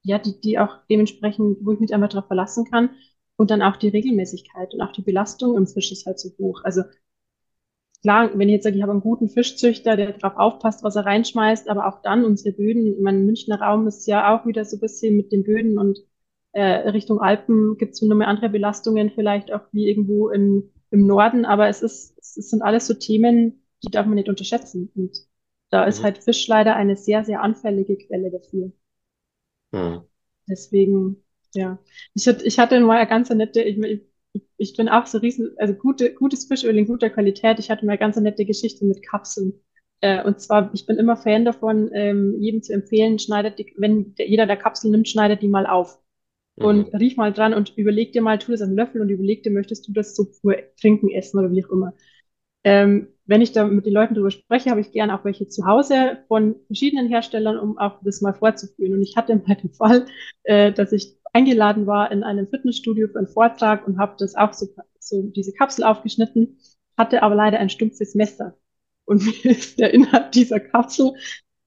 ja, 0.04 0.20
die, 0.20 0.40
die 0.40 0.58
auch 0.58 0.78
dementsprechend, 0.90 1.58
wo 1.62 1.74
ich 1.74 1.80
mich 1.80 1.94
einfach 1.94 2.10
darauf 2.10 2.28
verlassen 2.28 2.66
kann. 2.66 2.92
Und 3.36 3.50
dann 3.50 3.62
auch 3.64 3.76
die 3.78 3.88
Regelmäßigkeit 3.88 4.74
und 4.74 4.82
auch 4.82 4.92
die 4.92 5.02
Belastung 5.02 5.58
im 5.58 5.66
Fisch 5.68 5.92
ist 5.92 6.06
halt 6.06 6.20
so 6.20 6.30
hoch. 6.38 6.62
Also 6.64 6.84
klar, 8.02 8.30
wenn 8.38 8.50
ich 8.50 8.54
jetzt 8.54 8.64
sage, 8.64 8.76
ich 8.76 8.82
habe 8.82 8.92
einen 8.92 9.02
guten 9.02 9.30
Fischzüchter, 9.30 9.96
der 9.96 10.14
darauf 10.14 10.38
aufpasst, 10.38 10.84
was 10.84 10.96
er 10.96 11.06
reinschmeißt, 11.06 11.70
aber 11.70 11.88
auch 11.88 12.02
dann 12.02 12.26
unsere 12.26 12.56
Böden, 12.56 13.02
mein 13.02 13.26
Münchner 13.26 13.60
Raum 13.62 13.88
ist 13.88 14.08
ja 14.08 14.36
auch 14.36 14.46
wieder 14.46 14.66
so 14.66 14.78
ein 14.78 14.80
bisschen 14.80 15.16
mit 15.16 15.32
den 15.32 15.44
Böden 15.44 15.78
und 15.78 16.00
äh, 16.54 16.90
Richtung 16.90 17.20
Alpen 17.20 17.78
gibt 17.78 17.94
es 17.94 18.02
nochmal 18.02 18.28
andere 18.28 18.50
Belastungen, 18.50 19.10
vielleicht 19.10 19.52
auch 19.54 19.62
wie 19.72 19.90
irgendwo 19.90 20.30
in, 20.30 20.71
im 20.92 21.08
Norden, 21.08 21.46
aber 21.46 21.68
es 21.70 21.82
ist 21.82 22.12
es 22.38 22.50
sind 22.50 22.62
alles 22.62 22.88
so 22.88 22.94
Themen, 22.94 23.64
die 23.84 23.92
darf 23.92 24.06
man 24.06 24.16
nicht 24.16 24.30
unterschätzen. 24.30 24.92
Und 24.96 25.18
da 25.70 25.86
ist 25.86 26.00
mhm. 26.00 26.04
halt 26.06 26.24
Fisch 26.24 26.48
leider 26.48 26.76
eine 26.76 26.96
sehr, 26.96 27.24
sehr 27.24 27.42
anfällige 27.42 27.98
Quelle 27.98 28.32
dafür. 28.32 28.72
Mhm. 29.72 30.02
Deswegen, 30.50 31.24
ja. 31.54 31.80
Ich, 32.14 32.28
hatte, 32.28 32.46
ich 32.46 32.60
hatte 32.60 32.80
mal 32.82 32.98
eine 32.98 33.10
ganz 33.10 33.30
nette, 33.30 33.62
ich, 33.62 33.78
ich, 34.34 34.44
ich 34.58 34.76
bin 34.76 34.90
auch 34.90 35.06
so 35.06 35.18
riesen, 35.20 35.54
also 35.58 35.74
gute, 35.74 36.14
gutes 36.14 36.46
Fischöl 36.46 36.78
in 36.78 36.88
guter 36.88 37.10
Qualität. 37.10 37.60
Ich 37.60 37.70
hatte 37.70 37.86
mal 37.86 37.94
eine 37.94 38.00
ganz 38.00 38.18
nette 38.18 38.46
Geschichte 38.46 38.86
mit 38.86 39.04
Kapseln. 39.04 39.54
Äh, 40.02 40.24
und 40.24 40.40
zwar, 40.40 40.72
ich 40.74 40.86
bin 40.86 40.98
immer 40.98 41.16
Fan 41.16 41.46
davon, 41.46 41.92
ähm, 41.94 42.36
jedem 42.40 42.64
zu 42.64 42.74
empfehlen, 42.74 43.20
schneidet 43.20 43.60
die, 43.60 43.74
wenn 43.78 44.16
der, 44.16 44.28
jeder 44.28 44.48
der 44.48 44.58
Kapseln 44.58 44.92
nimmt, 44.92 45.08
schneidet 45.08 45.42
die 45.42 45.48
mal 45.48 45.68
auf. 45.68 46.01
Und 46.56 46.92
mhm. 46.92 46.98
riech 47.00 47.18
mal 47.18 47.32
dran 47.32 47.54
und 47.54 47.78
überleg 47.78 48.12
dir 48.12 48.22
mal, 48.22 48.38
tu 48.38 48.52
das 48.52 48.62
an 48.62 48.76
Löffel 48.76 49.02
und 49.02 49.10
überleg 49.10 49.44
dir, 49.44 49.52
möchtest 49.52 49.88
du 49.88 49.94
das 49.94 50.16
so 50.16 50.26
pur 50.26 50.56
trinken, 50.80 51.10
essen 51.10 51.40
oder 51.40 51.52
wie 51.52 51.64
auch 51.66 51.70
immer. 51.70 51.94
Ähm, 52.64 53.08
wenn 53.26 53.42
ich 53.42 53.54
da 53.54 53.66
mit 53.66 53.86
den 53.86 53.94
Leuten 53.94 54.14
drüber 54.14 54.30
spreche, 54.30 54.70
habe 54.70 54.82
ich 54.82 54.92
gerne 54.92 55.18
auch 55.18 55.24
welche 55.24 55.48
zu 55.48 55.66
Hause 55.66 56.20
von 56.28 56.56
verschiedenen 56.68 57.08
Herstellern, 57.08 57.58
um 57.58 57.78
auch 57.78 58.00
das 58.04 58.22
mal 58.22 58.34
vorzuführen. 58.34 58.94
Und 58.94 59.02
ich 59.02 59.16
hatte 59.16 59.36
mal 59.36 59.56
den 59.56 59.74
Fall, 59.74 60.06
äh, 60.44 60.72
dass 60.72 60.92
ich 60.92 61.18
eingeladen 61.34 61.88
war 61.88 62.12
in 62.12 62.24
einem 62.24 62.48
Fitnessstudio 62.48 63.08
für 63.08 63.20
einen 63.20 63.28
Vortrag 63.28 63.88
und 63.88 63.98
habe 63.98 64.16
das 64.20 64.36
auch 64.36 64.54
so, 64.54 64.68
so 65.00 65.24
diese 65.24 65.54
Kapsel 65.54 65.86
aufgeschnitten, 65.86 66.60
hatte 66.98 67.24
aber 67.24 67.36
leider 67.36 67.60
ein 67.60 67.70
stumpfes 67.70 68.16
Messer. 68.16 68.58
Und 69.06 69.24
mir 69.44 69.52
ist 69.52 69.80
der 69.80 69.94
Inhalt 69.94 70.36
dieser 70.36 70.60
Kapsel 70.60 71.14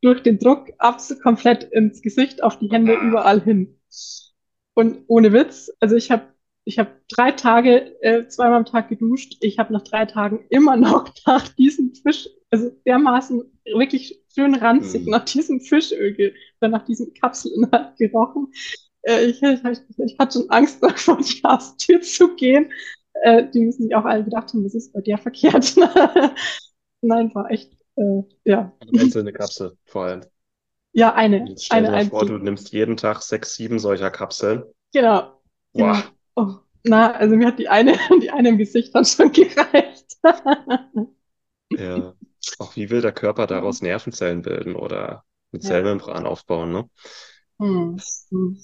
durch 0.03 0.23
den 0.23 0.39
Druck 0.39 0.71
absolut 0.79 1.23
komplett 1.23 1.65
ins 1.65 2.03
Gesicht, 2.03 2.43
auf 2.43 2.59
die 2.59 2.71
Hände, 2.71 2.95
überall 2.95 3.41
hin. 3.41 3.81
Und 4.75 5.05
ohne 5.07 5.33
Witz, 5.33 5.71
also 5.81 5.97
ich 5.97 6.11
habe 6.11 6.35
ich 6.65 6.79
habe 6.79 6.91
drei 7.09 7.31
Tage, 7.31 8.01
äh, 8.03 8.27
zweimal 8.27 8.59
am 8.59 8.65
Tag 8.65 8.89
geduscht. 8.89 9.37
Ich 9.41 9.59
habe 9.59 9.73
nach 9.73 9.83
drei 9.83 10.07
Tagen 10.07 10.47
immer 10.49 10.77
noch 10.79 11.09
nach 11.27 11.49
diesem 11.49 11.95
Fisch, 11.95 12.29
also 12.51 12.71
dermaßen 12.87 13.43
wirklich 13.65 14.23
schön 14.35 14.55
ranzig, 14.55 15.05
mhm. 15.05 15.11
nach 15.11 15.25
diesem 15.25 15.61
Fischöl 15.61 16.35
oder 16.61 16.71
nach 16.71 16.85
diesem 16.85 17.13
Kapselinhalt 17.15 17.97
gerochen. 17.99 18.53
Äh, 19.03 19.27
ich, 19.27 19.43
ich, 19.43 19.61
ich, 19.99 20.19
hatte 20.19 20.39
schon 20.39 20.51
Angst 20.51 20.79
davor, 20.83 21.19
die 21.19 21.43
Haustür 21.43 22.01
zu 22.01 22.35
gehen. 22.35 22.73
Äh, 23.23 23.49
die 23.51 23.61
müssen 23.61 23.85
sich 23.85 23.95
auch 23.95 24.05
alle 24.05 24.25
gedacht 24.25 24.53
haben, 24.53 24.65
was 24.65 24.75
ist 24.75 24.93
bei 24.93 25.01
der 25.01 25.19
verkehrt? 25.19 25.77
Nein, 27.03 27.35
war 27.35 27.51
echt, 27.51 27.73
äh, 27.97 28.23
ja. 28.45 28.73
Eine 28.81 29.03
einzelne 29.03 29.33
Kapsel 29.33 29.77
vor 29.85 30.05
allem. 30.05 30.23
Ja, 30.95 31.15
eine. 31.15 31.49
Jetzt 31.49 31.67
stell 31.67 31.85
dir 31.87 32.01
vor, 32.01 32.27
du 32.27 32.39
nimmst 32.39 32.73
jeden 32.73 32.97
Tag 32.97 33.23
sechs, 33.23 33.55
sieben 33.55 33.79
solcher 33.79 34.11
Kapseln. 34.11 34.65
Genau. 34.93 35.41
Boah. 35.73 35.97
Genau. 35.97 36.15
Oh, 36.37 36.57
na, 36.85 37.13
also 37.13 37.37
mir 37.37 37.49
hat 37.49 37.59
die 37.59 37.69
eine, 37.69 37.99
die 38.23 38.31
eine 38.31 38.51
im 38.51 38.59
Gesicht 38.59 38.95
dann 38.95 39.05
schon 39.05 39.33
gereicht. 39.33 40.17
ja. 41.77 42.15
Auch 42.59 42.77
wie 42.77 42.91
will 42.91 43.01
der 43.01 43.13
Körper 43.13 43.47
daraus 43.47 43.83
Nervenzellen 43.83 44.43
bilden 44.43 44.77
oder 44.77 45.25
mit 45.51 45.63
Zellmembran 45.65 46.27
aufbauen, 46.27 46.73
ne? 46.73 46.89
Hm. 47.59 47.97
Hm. 48.31 48.55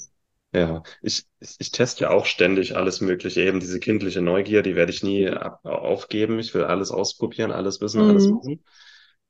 Ja, 0.52 0.82
ich, 1.00 1.24
ich, 1.38 1.56
ich 1.60 1.70
teste 1.70 2.04
ja 2.04 2.10
auch 2.10 2.26
ständig 2.26 2.76
alles 2.76 3.00
Mögliche. 3.00 3.40
Eben 3.42 3.60
diese 3.60 3.78
kindliche 3.78 4.20
Neugier, 4.20 4.62
die 4.62 4.74
werde 4.74 4.90
ich 4.92 5.02
nie 5.04 5.28
aufgeben. 5.62 6.38
Ich 6.40 6.54
will 6.54 6.64
alles 6.64 6.90
ausprobieren, 6.90 7.52
alles 7.52 7.80
wissen, 7.80 8.02
alles 8.02 8.28
Mhm. 8.28 8.30
machen. 8.30 8.64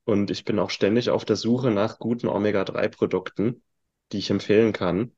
Und 0.05 0.31
ich 0.31 0.45
bin 0.45 0.59
auch 0.59 0.71
ständig 0.71 1.11
auf 1.11 1.25
der 1.25 1.37
Suche 1.37 1.71
nach 1.71 1.99
guten 1.99 2.29
Omega-3-Produkten, 2.29 3.63
die 4.13 4.19
ich 4.19 4.31
empfehlen 4.31 4.73
kann. 4.73 5.13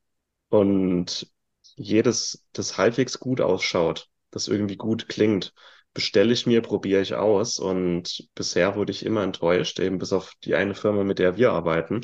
Und 0.48 1.30
jedes, 1.76 2.44
das 2.52 2.76
halbwegs 2.76 3.18
gut 3.18 3.40
ausschaut, 3.40 4.08
das 4.30 4.48
irgendwie 4.48 4.76
gut 4.76 5.08
klingt, 5.08 5.54
bestelle 5.94 6.32
ich 6.32 6.46
mir, 6.46 6.62
probiere 6.62 7.00
ich 7.00 7.14
aus. 7.14 7.58
Und 7.58 8.28
bisher 8.34 8.76
wurde 8.76 8.92
ich 8.92 9.04
immer 9.04 9.22
enttäuscht, 9.22 9.78
eben 9.78 9.98
bis 9.98 10.12
auf 10.12 10.34
die 10.44 10.54
eine 10.54 10.74
Firma, 10.74 11.04
mit 11.04 11.18
der 11.18 11.36
wir 11.36 11.52
arbeiten. 11.52 12.02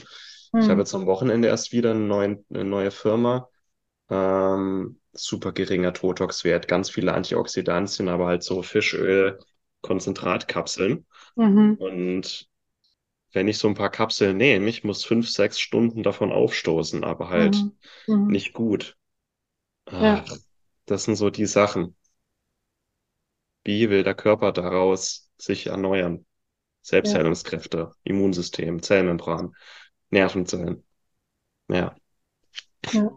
Ich 0.56 0.68
habe 0.68 0.80
jetzt 0.80 0.94
am 0.94 1.06
Wochenende 1.06 1.48
erst 1.48 1.72
wieder 1.72 1.90
eine 1.90 2.00
neue, 2.00 2.42
eine 2.50 2.64
neue 2.64 2.90
Firma. 2.90 3.48
Ähm, 4.08 4.98
super 5.12 5.52
geringer 5.52 5.92
Totox-Wert, 5.92 6.68
ganz 6.68 6.88
viele 6.88 7.12
Antioxidantien, 7.12 8.08
aber 8.08 8.26
halt 8.26 8.42
so 8.42 8.62
Fischöl, 8.62 9.38
Konzentratkapseln. 9.82 11.06
Mhm. 11.36 11.74
Und 11.78 12.47
wenn 13.32 13.48
ich 13.48 13.58
so 13.58 13.68
ein 13.68 13.74
paar 13.74 13.90
Kapseln 13.90 14.36
nehme, 14.36 14.68
ich 14.68 14.84
muss 14.84 15.04
fünf, 15.04 15.28
sechs 15.30 15.60
Stunden 15.60 16.02
davon 16.02 16.32
aufstoßen, 16.32 17.04
aber 17.04 17.28
halt 17.30 17.66
Mhm. 17.66 17.76
Mhm. 18.06 18.28
nicht 18.28 18.52
gut. 18.54 18.96
Ja. 19.98 20.24
Ach, 20.24 20.36
das 20.86 21.04
sind 21.04 21.16
so 21.16 21.30
die 21.30 21.46
Sachen. 21.46 21.96
Wie 23.64 23.88
will 23.90 24.02
der 24.04 24.14
Körper 24.14 24.52
daraus 24.52 25.30
sich 25.38 25.66
erneuern? 25.66 26.26
Selbstheilungskräfte, 26.82 27.92
Immunsystem, 28.04 28.82
Zellmembran, 28.82 29.54
Nervenzellen. 30.10 30.84
Ja. 31.70 31.96
Ja. 32.92 33.10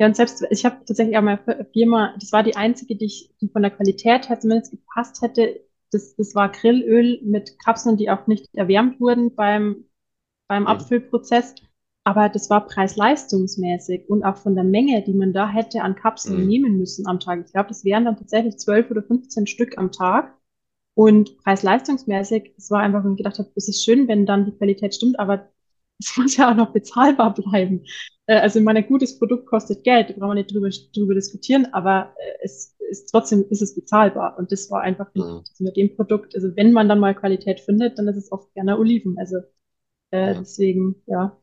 Ja, 0.00 0.06
und 0.06 0.16
selbst, 0.16 0.44
ich 0.50 0.64
habe 0.66 0.78
tatsächlich 0.86 1.16
auch 1.18 1.22
mal 1.22 1.38
Firma, 1.72 2.16
das 2.20 2.32
war 2.32 2.42
die 2.42 2.56
einzige, 2.56 2.96
die 2.96 3.06
ich 3.06 3.30
die 3.40 3.48
von 3.48 3.62
der 3.62 3.70
Qualität 3.72 4.28
her 4.28 4.40
zumindest 4.40 4.72
gepasst 4.72 5.22
hätte. 5.22 5.60
Das, 5.92 6.16
das 6.16 6.34
war 6.34 6.50
Grillöl 6.50 7.20
mit 7.22 7.58
Kapseln, 7.58 7.96
die 7.96 8.10
auch 8.10 8.26
nicht 8.26 8.48
erwärmt 8.54 9.00
wurden 9.00 9.34
beim, 9.34 9.84
beim. 10.48 10.66
Abfüllprozess. 10.66 11.54
Aber 12.04 12.28
das 12.28 12.50
war 12.50 12.66
preis-leistungsmäßig 12.66 14.08
und 14.08 14.24
auch 14.24 14.36
von 14.36 14.54
der 14.54 14.64
Menge, 14.64 15.02
die 15.02 15.14
man 15.14 15.32
da 15.32 15.48
hätte 15.48 15.82
an 15.82 15.96
Kapseln 15.96 16.42
Mhm. 16.42 16.46
nehmen 16.46 16.78
müssen 16.78 17.06
am 17.08 17.18
Tag. 17.20 17.44
Ich 17.46 17.52
glaube, 17.52 17.68
das 17.68 17.84
wären 17.84 18.04
dann 18.04 18.16
tatsächlich 18.16 18.58
zwölf 18.58 18.90
oder 18.90 19.02
15 19.02 19.46
Stück 19.48 19.76
am 19.78 19.90
Tag. 19.92 20.32
Und 20.94 21.38
preis-leistungsmäßig, 21.38 22.54
es 22.56 22.70
war 22.70 22.80
einfach, 22.80 23.04
wo 23.04 23.10
ich 23.10 23.16
gedacht 23.18 23.38
habe, 23.38 23.50
es 23.56 23.68
ist 23.68 23.84
schön, 23.84 24.08
wenn 24.08 24.26
dann 24.26 24.46
die 24.46 24.52
Qualität 24.52 24.94
stimmt, 24.94 25.18
aber 25.18 25.50
es 25.98 26.16
muss 26.16 26.36
ja 26.36 26.50
auch 26.52 26.56
noch 26.56 26.72
bezahlbar 26.72 27.34
bleiben. 27.34 27.84
Äh, 28.26 28.36
also, 28.40 28.58
ich 28.60 28.64
meine, 28.64 28.80
ein 28.80 28.88
gutes 28.88 29.18
Produkt 29.18 29.46
kostet 29.46 29.84
Geld, 29.84 30.10
da 30.10 30.14
brauchen 30.14 30.30
wir 30.30 30.34
nicht 30.36 30.52
drüber, 30.54 30.70
drüber 30.94 31.14
diskutieren, 31.14 31.66
aber 31.72 32.14
äh, 32.18 32.44
es 32.44 32.75
ist 32.90 33.06
trotzdem 33.10 33.44
ist 33.50 33.62
es 33.62 33.74
bezahlbar. 33.74 34.38
Und 34.38 34.52
das 34.52 34.70
war 34.70 34.82
einfach 34.82 35.08
Mhm. 35.14 35.44
also 35.50 35.64
mit 35.64 35.76
dem 35.76 35.96
Produkt, 35.96 36.34
also 36.34 36.54
wenn 36.56 36.72
man 36.72 36.88
dann 36.88 37.00
mal 37.00 37.14
Qualität 37.14 37.60
findet, 37.60 37.98
dann 37.98 38.08
ist 38.08 38.16
es 38.16 38.32
oft 38.32 38.52
gerne 38.54 38.78
Oliven. 38.78 39.18
Also 39.18 39.38
äh, 40.12 40.34
Ja. 40.34 40.40
deswegen, 40.40 41.02
ja. 41.06 41.38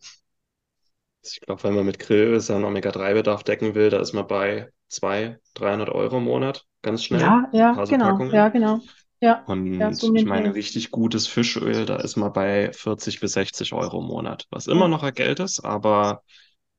Ich 1.21 1.41
glaube, 1.41 1.63
wenn 1.63 1.73
man 1.75 1.85
mit 1.85 1.99
Grillöl 1.99 2.39
seinen 2.39 2.63
Omega-3-Bedarf 2.65 3.43
decken 3.43 3.75
will, 3.75 3.89
da 3.89 3.99
ist 3.99 4.13
man 4.13 4.27
bei 4.27 4.71
200, 4.89 5.41
300 5.53 5.89
Euro 5.89 6.17
im 6.17 6.23
Monat, 6.25 6.65
ganz 6.81 7.03
schnell. 7.03 7.37
Ja, 7.37 7.49
ja, 7.53 7.83
so 7.83 7.95
genau, 7.95 8.27
Packungen. 8.27 8.31
ja, 8.31 8.49
genau. 8.49 8.81
Ja, 9.21 9.47
ja, 9.79 9.91
Und 9.91 9.95
so 9.95 10.07
um 10.07 10.15
ich 10.15 10.25
meine, 10.25 10.53
richtig 10.55 10.91
gutes 10.91 11.27
Fischöl, 11.27 11.85
da 11.85 11.97
ist 11.97 12.15
man 12.17 12.33
bei 12.33 12.71
40 12.73 13.19
bis 13.19 13.33
60 13.33 13.73
Euro 13.73 13.99
im 14.01 14.07
Monat, 14.07 14.47
was 14.51 14.67
immer 14.67 14.87
Ja. 14.87 14.89
noch 14.89 15.03
ein 15.03 15.13
Geld 15.13 15.39
ist, 15.39 15.61
aber 15.65 16.23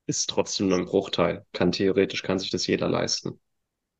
ist 0.07 0.29
trotzdem 0.29 0.69
nur 0.69 0.79
ein 0.79 0.85
Bruchteil. 0.85 1.45
Kann 1.53 1.71
theoretisch, 1.73 2.23
kann 2.23 2.39
sich 2.39 2.51
das 2.51 2.67
jeder 2.67 2.89
leisten. 2.89 3.39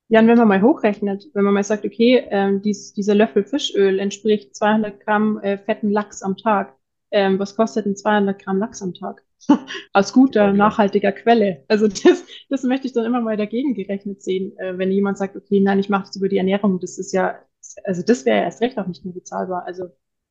Ja, 0.08 0.20
und 0.20 0.28
wenn 0.28 0.38
man 0.38 0.48
mal 0.48 0.62
hochrechnet, 0.62 1.30
wenn 1.34 1.44
man 1.44 1.54
mal 1.54 1.63
sagt, 1.63 1.84
okay, 1.86 2.26
ähm, 2.30 2.62
dies, 2.62 2.94
dieser 2.94 3.15
Löffel 3.15 3.44
Fischöl 3.44 4.00
entspricht 4.00 4.56
200 4.56 5.00
Gramm 5.00 5.39
äh, 5.39 5.58
fetten 5.58 5.91
Lachs 5.91 6.22
am 6.22 6.38
Tag, 6.38 6.76
ähm, 7.12 7.39
was 7.39 7.56
kostet 7.56 7.86
denn 7.86 7.96
200 7.96 8.39
Gramm 8.41 8.60
Lachs 8.60 8.82
am 8.82 8.94
Tag? 8.94 9.24
Aus 9.94 10.13
guter, 10.13 10.48
ja. 10.48 10.54
nachhaltiger 10.54 11.12
Quelle. 11.12 11.63
Also 11.68 11.88
das, 11.88 12.26
das 12.50 12.63
möchte 12.63 12.88
ich 12.88 12.94
dann 12.94 13.06
immer 13.06 13.22
mal 13.22 13.38
dagegen 13.38 13.74
gerechnet 13.74 14.22
sehen, 14.22 14.58
äh, 14.60 14.78
wenn 14.78 14.91
jemand 14.91 15.18
sagt, 15.18 15.36
okay, 15.36 15.60
nein, 15.60 15.80
ich 15.80 15.89
mache 15.89 16.06
das 16.06 16.15
über 16.18 16.30
die 16.30 16.38
Ernährung, 16.38 16.80
das 16.80 16.98
ist 17.00 17.12
ja, 17.12 17.39
also 17.84 18.04
das 18.04 18.26
wäre 18.26 18.38
ja 18.38 18.44
erst 18.44 18.62
recht 18.62 18.78
auch 18.78 18.88
nicht 18.88 19.06
mehr 19.06 19.13
bezahlbar. 19.13 19.65
Also 19.65 19.86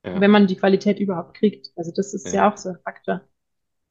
Ja, 0.04 0.20
wenn 0.20 0.30
man 0.30 0.46
die 0.46 0.56
Qualität 0.56 1.00
überhaupt 1.00 1.34
kriegt. 1.34 1.72
Also 1.76 1.90
das 1.94 2.14
ist 2.14 2.32
ja 2.32 2.34
ja. 2.34 2.52
auch 2.52 2.56
so 2.56 2.70
ein 2.70 2.78
Faktor. 2.84 3.22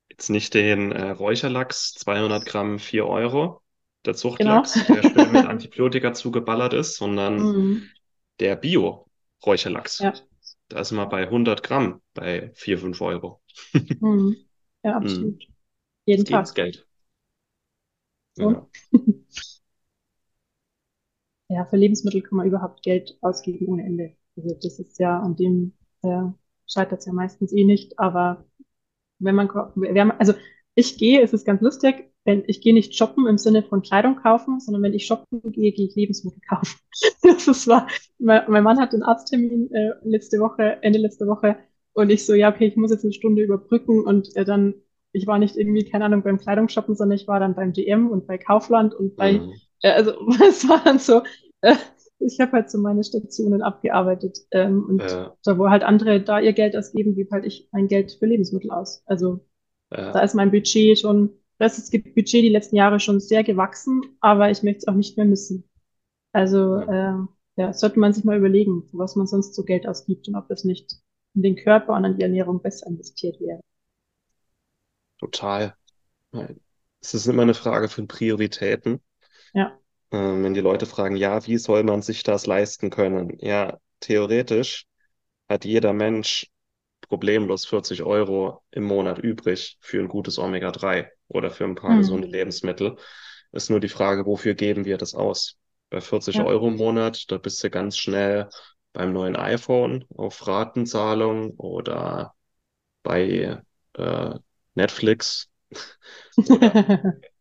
Jetzt 0.09 0.29
nicht 0.29 0.53
den 0.53 0.91
äh, 0.91 1.09
Räucherlachs, 1.09 1.93
200 1.95 2.45
Gramm, 2.45 2.79
4 2.79 3.07
Euro, 3.07 3.62
der 4.05 4.15
Genau. 4.37 4.63
Zuchtlachs, 4.63 4.89
der 4.91 5.03
schön 5.03 5.31
mit 5.31 5.45
Antibiotika 5.45 6.13
zugeballert 6.13 6.73
ist, 6.73 6.95
sondern 6.97 7.39
Mhm. 7.39 7.91
der 8.39 8.55
Bio-Räucherlachs. 8.55 9.99
Ja. 9.99 10.13
Da 10.69 10.79
ist 10.81 10.91
man 10.91 11.09
bei 11.09 11.29
100 11.29 11.63
Gramm 11.63 12.01
bei 12.13 12.51
4, 12.55 12.79
5 12.79 13.01
Euro. 13.01 13.41
Mhm. 13.99 14.45
Ja, 14.83 14.97
Mhm. 14.99 14.99
absolut. 15.03 15.43
Es 15.43 15.49
Jeden 16.05 16.25
ins 16.29 16.29
Tag. 16.31 16.55
Geld. 16.55 16.87
So. 18.35 18.43
Ja. 18.49 18.67
Ja, 21.49 21.65
für 21.65 21.77
Lebensmittel 21.77 22.21
kann 22.21 22.37
man 22.37 22.47
überhaupt 22.47 22.83
Geld 22.83 23.17
ausgeben 23.21 23.67
ohne 23.67 23.83
Ende. 23.85 24.15
Also 24.35 24.55
das 24.61 24.79
ist 24.79 24.99
ja, 24.99 25.19
an 25.19 25.35
dem 25.35 25.73
äh, 26.03 26.23
scheitert 26.67 26.99
es 26.99 27.05
ja 27.05 27.13
meistens 27.13 27.53
eh 27.53 27.63
nicht. 27.65 27.99
Aber 27.99 28.45
wenn 29.19 29.35
man, 29.35 29.49
wenn 29.75 30.09
man, 30.09 30.19
also 30.19 30.35
ich 30.75 30.99
gehe, 30.99 31.21
es 31.23 31.33
ist 31.33 31.45
ganz 31.45 31.61
lustig, 31.61 32.12
wenn 32.25 32.43
ich 32.47 32.61
gehe 32.61 32.73
nicht 32.73 32.95
shoppen 32.95 33.27
im 33.27 33.37
Sinne 33.37 33.63
von 33.63 33.81
Kleidung 33.81 34.15
kaufen, 34.17 34.59
sondern 34.59 34.83
wenn 34.83 34.93
ich 34.93 35.05
shoppen 35.05 35.41
gehe, 35.51 35.71
gehe 35.73 35.87
ich 35.87 35.95
Lebensmittel 35.95 36.41
kaufen. 36.49 36.79
Das 37.23 37.47
ist 37.47 37.67
wahr. 37.67 37.87
Mein, 38.19 38.43
mein 38.47 38.63
Mann 38.63 38.79
hat 38.79 38.93
einen 38.93 39.03
Arzttermin 39.03 39.71
äh, 39.71 39.93
letzte 40.03 40.39
Woche, 40.39 40.77
Ende 40.81 40.99
letzte 40.99 41.27
Woche, 41.27 41.57
und 41.93 42.09
ich 42.09 42.25
so, 42.25 42.33
ja, 42.33 42.49
okay, 42.51 42.67
ich 42.67 42.75
muss 42.75 42.91
jetzt 42.91 43.03
eine 43.03 43.13
Stunde 43.13 43.43
überbrücken 43.43 44.03
und 44.03 44.35
äh, 44.35 44.45
dann, 44.45 44.73
ich 45.11 45.27
war 45.27 45.37
nicht 45.37 45.55
irgendwie, 45.57 45.83
keine 45.85 46.05
Ahnung, 46.05 46.23
beim 46.23 46.39
Kleidungsshoppen, 46.39 46.95
sondern 46.95 47.17
ich 47.17 47.27
war 47.27 47.39
dann 47.39 47.55
beim 47.55 47.71
DM 47.73 48.09
und 48.09 48.25
bei 48.25 48.37
Kaufland 48.37 48.93
und 48.95 49.15
bei 49.15 49.41
Mhm. 49.41 49.53
äh, 49.81 49.91
also 49.91 50.13
es 50.49 50.67
war 50.67 50.83
dann 50.83 50.99
so, 50.99 51.21
äh, 51.61 51.75
ich 52.19 52.39
habe 52.39 52.53
halt 52.53 52.71
so 52.71 52.77
meine 52.79 53.03
Stationen 53.03 53.61
abgearbeitet 53.61 54.39
ähm, 54.51 54.85
und 54.87 55.03
Äh, 55.03 55.29
da 55.43 55.57
wo 55.57 55.69
halt 55.69 55.83
andere 55.83 56.21
da 56.21 56.39
ihr 56.39 56.53
Geld 56.53 56.75
ausgeben, 56.75 57.15
gebe 57.15 57.31
halt 57.31 57.45
ich 57.45 57.67
mein 57.71 57.87
Geld 57.87 58.13
für 58.13 58.25
Lebensmittel 58.25 58.71
aus. 58.71 59.03
Also 59.05 59.45
da 60.11 60.21
äh, 60.21 60.25
ist 60.25 60.35
mein 60.35 60.51
Budget 60.51 60.99
schon, 60.99 61.31
das 61.63 61.77
ist 61.77 61.93
das 61.93 62.01
Budget 62.03 62.43
die 62.43 62.49
letzten 62.49 62.75
Jahre 62.75 62.99
schon 62.99 63.19
sehr 63.19 63.43
gewachsen, 63.43 64.01
aber 64.21 64.51
ich 64.51 64.63
möchte 64.63 64.79
es 64.79 64.87
auch 64.87 64.95
nicht 64.95 65.17
mehr 65.17 65.25
missen. 65.25 65.63
Also 66.33 66.77
ja. 66.77 66.87
äh, 66.87 67.15
ja, 67.57 67.73
sollte 67.73 67.99
man 67.99 68.13
sich 68.13 68.23
mal 68.25 68.37
überlegen, 68.37 68.83
was 68.93 69.15
man 69.15 69.27
sonst 69.27 69.55
so 69.55 69.63
Geld 69.63 69.87
ausgibt 69.87 70.27
und 70.27 70.35
ob 70.35 70.47
das 70.49 70.63
nicht 70.65 70.95
in 71.35 71.43
den 71.43 71.55
Körper 71.55 71.93
und 71.95 72.05
an 72.05 72.17
die 72.17 72.23
Ernährung 72.23 72.61
besser 72.61 72.87
investiert 72.87 73.39
wäre. 73.41 73.61
Total. 75.19 75.73
Es 77.01 77.13
ist 77.13 77.27
immer 77.27 77.43
eine 77.43 77.53
Frage 77.53 77.87
von 77.87 78.07
Prioritäten. 78.07 78.99
Ja, 79.53 79.79
Ähm, 80.11 80.43
wenn 80.43 80.53
die 80.53 80.61
Leute 80.61 80.85
fragen, 80.85 81.15
ja, 81.17 81.45
wie 81.47 81.57
soll 81.57 81.83
man 81.83 82.01
sich 82.01 82.23
das 82.23 82.45
leisten 82.45 82.89
können? 82.89 83.37
Ja, 83.39 83.79
theoretisch 83.99 84.85
hat 85.49 85.65
jeder 85.65 85.93
Mensch 85.93 86.51
problemlos 87.01 87.65
40 87.65 88.03
Euro 88.03 88.63
im 88.71 88.83
Monat 88.85 89.19
übrig 89.19 89.77
für 89.81 89.99
ein 90.01 90.07
gutes 90.09 90.39
Omega-3 90.39 91.11
oder 91.33 91.51
für 91.51 91.65
ein 91.65 91.75
paar 91.75 91.91
hm. 91.91 91.97
gesunde 91.99 92.27
Lebensmittel. 92.27 92.97
Ist 93.51 93.69
nur 93.69 93.79
die 93.79 93.89
Frage, 93.89 94.25
wofür 94.25 94.55
geben 94.55 94.85
wir 94.85 94.97
das 94.97 95.13
aus? 95.13 95.57
Bei 95.89 96.01
40 96.01 96.37
Ja, 96.37 96.45
Euro 96.45 96.67
im 96.69 96.75
Monat, 96.77 97.31
da 97.31 97.37
bist 97.37 97.63
du 97.63 97.69
ganz 97.69 97.97
schnell 97.97 98.49
beim 98.93 99.13
neuen 99.13 99.35
iPhone 99.35 100.05
auf 100.15 100.47
Ratenzahlung 100.47 101.51
oder 101.57 102.33
bei 103.03 103.61
äh, 103.93 104.35
Netflix 104.75 105.49
oder 106.47 106.73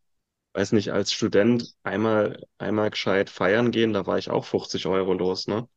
weiß 0.55 0.73
nicht, 0.73 0.91
als 0.93 1.13
Student 1.13 1.75
einmal, 1.83 2.43
einmal 2.59 2.91
gescheit 2.91 3.31
feiern 3.31 3.71
gehen, 3.71 3.93
da 3.93 4.07
war 4.07 4.19
ich 4.19 4.31
auch 4.31 4.45
50 4.45 4.87
Euro 4.87 5.15
los, 5.15 5.47
ne? 5.47 5.69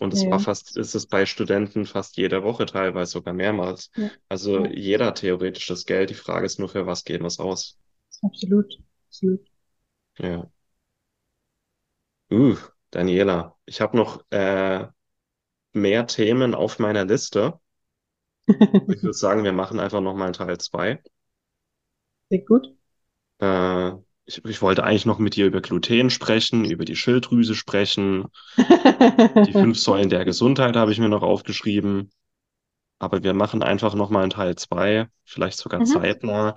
Und 0.00 0.12
es 0.14 0.26
ja, 0.26 0.30
war 0.30 0.40
fast, 0.40 0.76
ist 0.76 0.94
es 0.96 1.06
bei 1.06 1.26
Studenten 1.26 1.86
fast 1.86 2.16
jede 2.16 2.42
Woche, 2.44 2.66
teilweise 2.66 3.12
sogar 3.12 3.34
mehrmals. 3.34 3.90
ja, 3.96 4.10
Also 4.28 4.64
ja, 4.64 4.66
jeder 4.66 5.14
theoretisch 5.14 5.66
das 5.68 5.86
Geld. 5.86 6.10
Die 6.10 6.14
Frage 6.14 6.46
ist 6.46 6.58
nur, 6.58 6.68
für 6.70 6.86
was 6.86 7.04
geben 7.04 7.24
wir 7.24 7.28
es 7.28 7.38
aus? 7.40 7.78
absolut, 8.22 8.78
absolut. 9.08 9.40
Ja. 10.18 10.50
Uh, 12.32 12.56
Daniela, 12.90 13.56
ich 13.66 13.80
habe 13.80 13.96
noch 13.96 14.24
äh, 14.30 14.86
mehr 15.74 16.06
Themen 16.08 16.54
auf 16.56 16.78
meiner 16.80 17.04
Liste. 17.06 17.60
Ich 18.88 19.02
würde 19.02 19.14
sagen, 19.16 19.42
wir 19.44 19.54
machen 19.54 19.80
einfach 19.80 20.02
nochmal 20.02 20.32
Teil 20.32 20.58
2. 20.58 21.02
Sehr 22.28 22.40
gut. 22.40 22.76
Äh, 23.38 23.92
ich, 24.30 24.44
ich 24.44 24.62
wollte 24.62 24.84
eigentlich 24.84 25.06
noch 25.06 25.18
mit 25.18 25.36
dir 25.36 25.46
über 25.46 25.60
Gluten 25.60 26.10
sprechen, 26.10 26.64
über 26.64 26.84
die 26.84 26.96
Schilddrüse 26.96 27.54
sprechen. 27.54 28.26
Die 29.46 29.52
fünf 29.52 29.78
Säulen 29.78 30.08
der 30.08 30.24
Gesundheit 30.24 30.76
habe 30.76 30.92
ich 30.92 30.98
mir 30.98 31.08
noch 31.08 31.22
aufgeschrieben. 31.22 32.10
Aber 32.98 33.22
wir 33.22 33.34
machen 33.34 33.62
einfach 33.62 33.94
nochmal 33.94 34.22
einen 34.22 34.30
Teil 34.30 34.56
2, 34.56 35.08
vielleicht 35.24 35.58
sogar 35.58 35.80
Mhm. 35.80 35.86
zeitnah. 35.86 36.56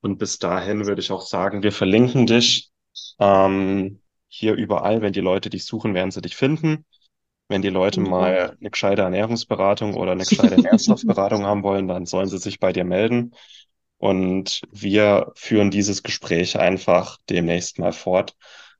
Und 0.00 0.18
bis 0.18 0.38
dahin 0.38 0.86
würde 0.86 1.00
ich 1.00 1.12
auch 1.12 1.22
sagen, 1.26 1.62
wir 1.62 1.72
verlinken 1.72 2.26
dich 2.26 2.70
ähm, 3.18 4.00
hier 4.28 4.54
überall. 4.54 5.02
Wenn 5.02 5.12
die 5.12 5.20
Leute 5.20 5.50
dich 5.50 5.64
suchen, 5.64 5.94
werden 5.94 6.10
sie 6.10 6.22
dich 6.22 6.36
finden. 6.36 6.84
Wenn 7.48 7.62
die 7.62 7.70
Leute 7.70 8.00
mal 8.00 8.56
eine 8.60 8.70
gescheite 8.70 9.02
Ernährungsberatung 9.02 9.94
oder 9.94 10.12
eine 10.12 10.26
gescheite 10.26 10.58
Nährstoffberatung 10.62 11.46
haben 11.46 11.62
wollen, 11.62 11.88
dann 11.88 12.06
sollen 12.06 12.28
sie 12.28 12.38
sich 12.38 12.60
bei 12.60 12.72
dir 12.72 12.84
melden. 12.84 13.32
Und 13.98 14.62
wir 14.70 15.32
führen 15.34 15.70
dieses 15.70 16.02
Gespräch 16.02 16.58
einfach 16.58 17.18
demnächst 17.28 17.78
mal 17.78 17.92
fort. 17.92 18.36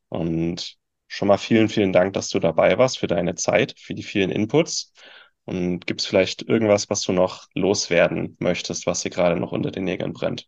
Und 0.09 0.76
schon 1.09 1.28
mal 1.28 1.38
vielen, 1.38 1.68
vielen 1.68 1.92
Dank, 1.92 2.12
dass 2.12 2.31
du 2.31 2.38
dabei 2.38 2.78
warst 2.78 2.98
für 2.98 3.09
deine 3.09 3.35
Zeit, 3.35 3.74
für 3.78 3.94
die 3.94 4.02
vielen 4.02 4.31
Inputs. 4.31 4.92
Und 5.44 5.87
gibt 5.87 6.02
es 6.02 6.07
vielleicht 6.07 6.42
irgendwas, 6.42 6.90
was 6.90 7.00
du 7.00 7.12
noch 7.12 7.46
loswerden 7.54 8.37
möchtest, 8.38 8.87
was 8.87 9.00
dir 9.02 9.11
gerade 9.11 9.40
noch 9.40 9.52
unter 9.52 9.70
den 9.70 9.85
Nägeln 9.85 10.12
brennt? 10.12 10.46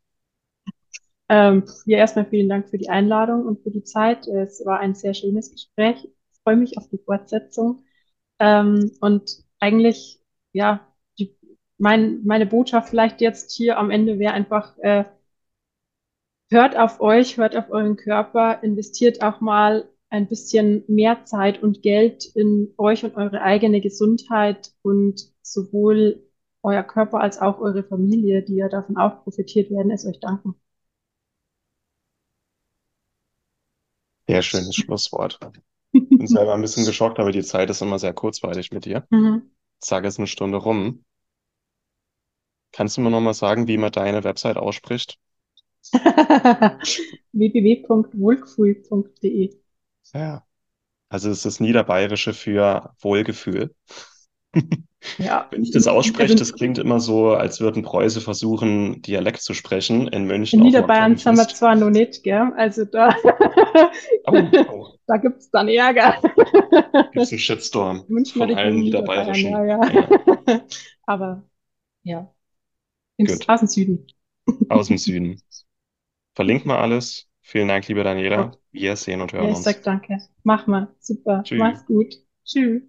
Ähm, 1.28 1.64
ja, 1.87 1.98
erstmal 1.98 2.26
vielen 2.26 2.48
Dank 2.48 2.68
für 2.68 2.78
die 2.78 2.90
Einladung 2.90 3.46
und 3.46 3.62
für 3.62 3.70
die 3.70 3.85
Zeit. 3.85 4.26
Es 4.26 4.64
war 4.66 4.80
ein 4.80 4.94
sehr 4.94 5.14
schönes 5.14 5.50
Gespräch. 5.52 6.04
Ich 6.04 6.40
freue 6.42 6.56
mich 6.56 6.76
auf 6.76 6.88
die 6.90 6.98
Fortsetzung. 6.98 7.85
Ähm, 8.38 8.90
und 9.00 9.44
eigentlich, 9.59 10.20
ja, 10.52 10.89
mein, 11.80 12.24
meine 12.24 12.46
Botschaft 12.46 12.90
vielleicht 12.90 13.20
jetzt 13.20 13.52
hier 13.52 13.78
am 13.78 13.90
Ende 13.90 14.18
wäre 14.18 14.34
einfach, 14.34 14.76
äh, 14.78 15.04
hört 16.50 16.76
auf 16.76 17.00
euch, 17.00 17.38
hört 17.38 17.56
auf 17.56 17.70
euren 17.70 17.96
Körper, 17.96 18.62
investiert 18.62 19.22
auch 19.22 19.40
mal 19.40 19.88
ein 20.10 20.28
bisschen 20.28 20.84
mehr 20.88 21.24
Zeit 21.24 21.62
und 21.62 21.82
Geld 21.82 22.26
in 22.34 22.74
euch 22.76 23.04
und 23.04 23.16
eure 23.16 23.40
eigene 23.42 23.80
Gesundheit 23.80 24.72
und 24.82 25.32
sowohl 25.42 26.22
euer 26.62 26.82
Körper 26.82 27.20
als 27.20 27.40
auch 27.40 27.60
eure 27.60 27.82
Familie, 27.84 28.42
die 28.42 28.56
ja 28.56 28.68
davon 28.68 28.98
auch 28.98 29.22
profitiert 29.22 29.70
werden, 29.70 29.90
es 29.90 30.04
euch 30.06 30.20
danken. 30.20 30.54
Sehr 34.28 34.42
schönes 34.42 34.76
Schlusswort. 34.76 35.38
Ich 35.92 36.18
bin 36.18 36.26
selber 36.26 36.54
ein 36.54 36.60
bisschen 36.60 36.84
geschockt, 36.86 37.18
aber 37.18 37.32
die 37.32 37.42
Zeit 37.42 37.70
ist 37.70 37.80
immer 37.80 37.98
sehr 37.98 38.12
kurzweilig 38.12 38.70
mit 38.70 38.84
dir. 38.84 39.06
Mhm. 39.10 39.50
Sag 39.78 40.04
es 40.04 40.18
eine 40.18 40.26
Stunde 40.26 40.58
rum. 40.58 41.04
Kannst 42.72 42.96
du 42.96 43.00
mir 43.00 43.11
noch 43.11 43.20
mal 43.20 43.35
sagen, 43.35 43.68
wie 43.68 43.78
man 43.78 43.92
deine 43.92 44.24
Website 44.24 44.56
ausspricht? 44.56 45.18
www.wohlgefühl.de 47.33 49.56
Ja. 50.14 50.44
Also 51.09 51.30
es 51.30 51.38
ist 51.38 51.46
das 51.46 51.61
Niederbayerische 51.61 52.35
für 52.35 52.94
Wohlgefühl. 53.00 53.74
Ja. 55.18 55.46
Wenn 55.50 55.62
ich 55.62 55.70
das 55.70 55.87
ausspreche, 55.87 56.35
das 56.35 56.52
klingt 56.52 56.78
immer 56.78 57.00
so, 57.00 57.30
als 57.30 57.61
würden 57.61 57.83
Preuße 57.83 58.20
versuchen, 58.20 59.00
Dialekt 59.02 59.40
zu 59.40 59.54
sprechen. 59.54 60.09
In 60.09 60.24
München. 60.24 60.61
In 60.61 60.66
Niederbayern 60.66 61.16
sind 61.16 61.37
wir 61.37 61.48
zwar 61.48 61.74
noch 61.74 61.90
nicht, 61.90 62.22
gell? 62.22 62.52
Also 62.56 62.85
da, 62.85 63.14
oh, 64.26 64.42
oh. 64.68 64.87
da 65.06 65.16
gibt 65.16 65.38
es 65.38 65.50
dann 65.50 65.68
Ärger. 65.68 66.16
Gibt 66.20 67.16
es 67.16 67.30
einen 67.30 67.38
Shitstorm 67.38 68.04
München 68.09 68.40
von 68.40 68.54
allen 68.54 68.80
Niederbayerischen. 68.80 69.50
Ja, 69.50 69.64
ja. 69.64 69.90
ja. 69.90 70.61
Aber 71.06 71.44
ja. 72.02 72.30
Ins, 73.28 73.48
aus 73.48 73.61
dem 73.61 73.68
Süden. 73.68 74.06
Aus 74.68 74.88
dem 74.88 74.98
Süden. 74.98 75.40
Verlinkt 76.35 76.66
mal 76.66 76.78
alles. 76.78 77.28
Vielen 77.42 77.68
Dank, 77.68 77.87
liebe 77.88 78.02
Daniela. 78.02 78.52
Wir 78.72 78.96
sehen 78.96 79.20
und 79.20 79.33
hören 79.33 79.44
ja, 79.44 79.50
ich 79.50 79.56
uns. 79.56 79.66
Ich 79.66 79.74
sag 79.74 79.83
danke. 79.83 80.18
Mach 80.42 80.66
mal. 80.66 80.88
Super. 80.98 81.42
Tschüss. 81.42 81.59
Mach's 81.59 81.85
gut. 81.87 82.14
Tschüss. 82.44 82.83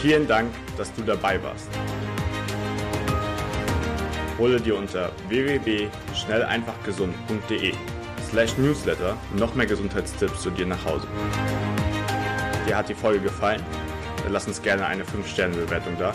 Vielen 0.00 0.28
Dank, 0.28 0.52
dass 0.76 0.92
du 0.94 1.02
dabei 1.02 1.42
warst. 1.42 1.68
Hole 4.38 4.60
dir 4.60 4.76
unter 4.76 5.10
www.schnelleinfachgesund.de 5.28 7.72
slash 8.28 8.58
newsletter 8.58 9.16
noch 9.36 9.54
mehr 9.54 9.66
Gesundheitstipps 9.66 10.42
zu 10.42 10.50
dir 10.50 10.66
nach 10.66 10.84
Hause. 10.84 11.06
Dir 12.66 12.76
hat 12.76 12.88
die 12.88 12.94
Folge 12.94 13.20
gefallen? 13.20 13.62
Dann 14.22 14.32
lass 14.32 14.46
uns 14.46 14.60
gerne 14.60 14.84
eine 14.86 15.04
5-Sterne-Bewertung 15.04 15.96
da, 15.98 16.14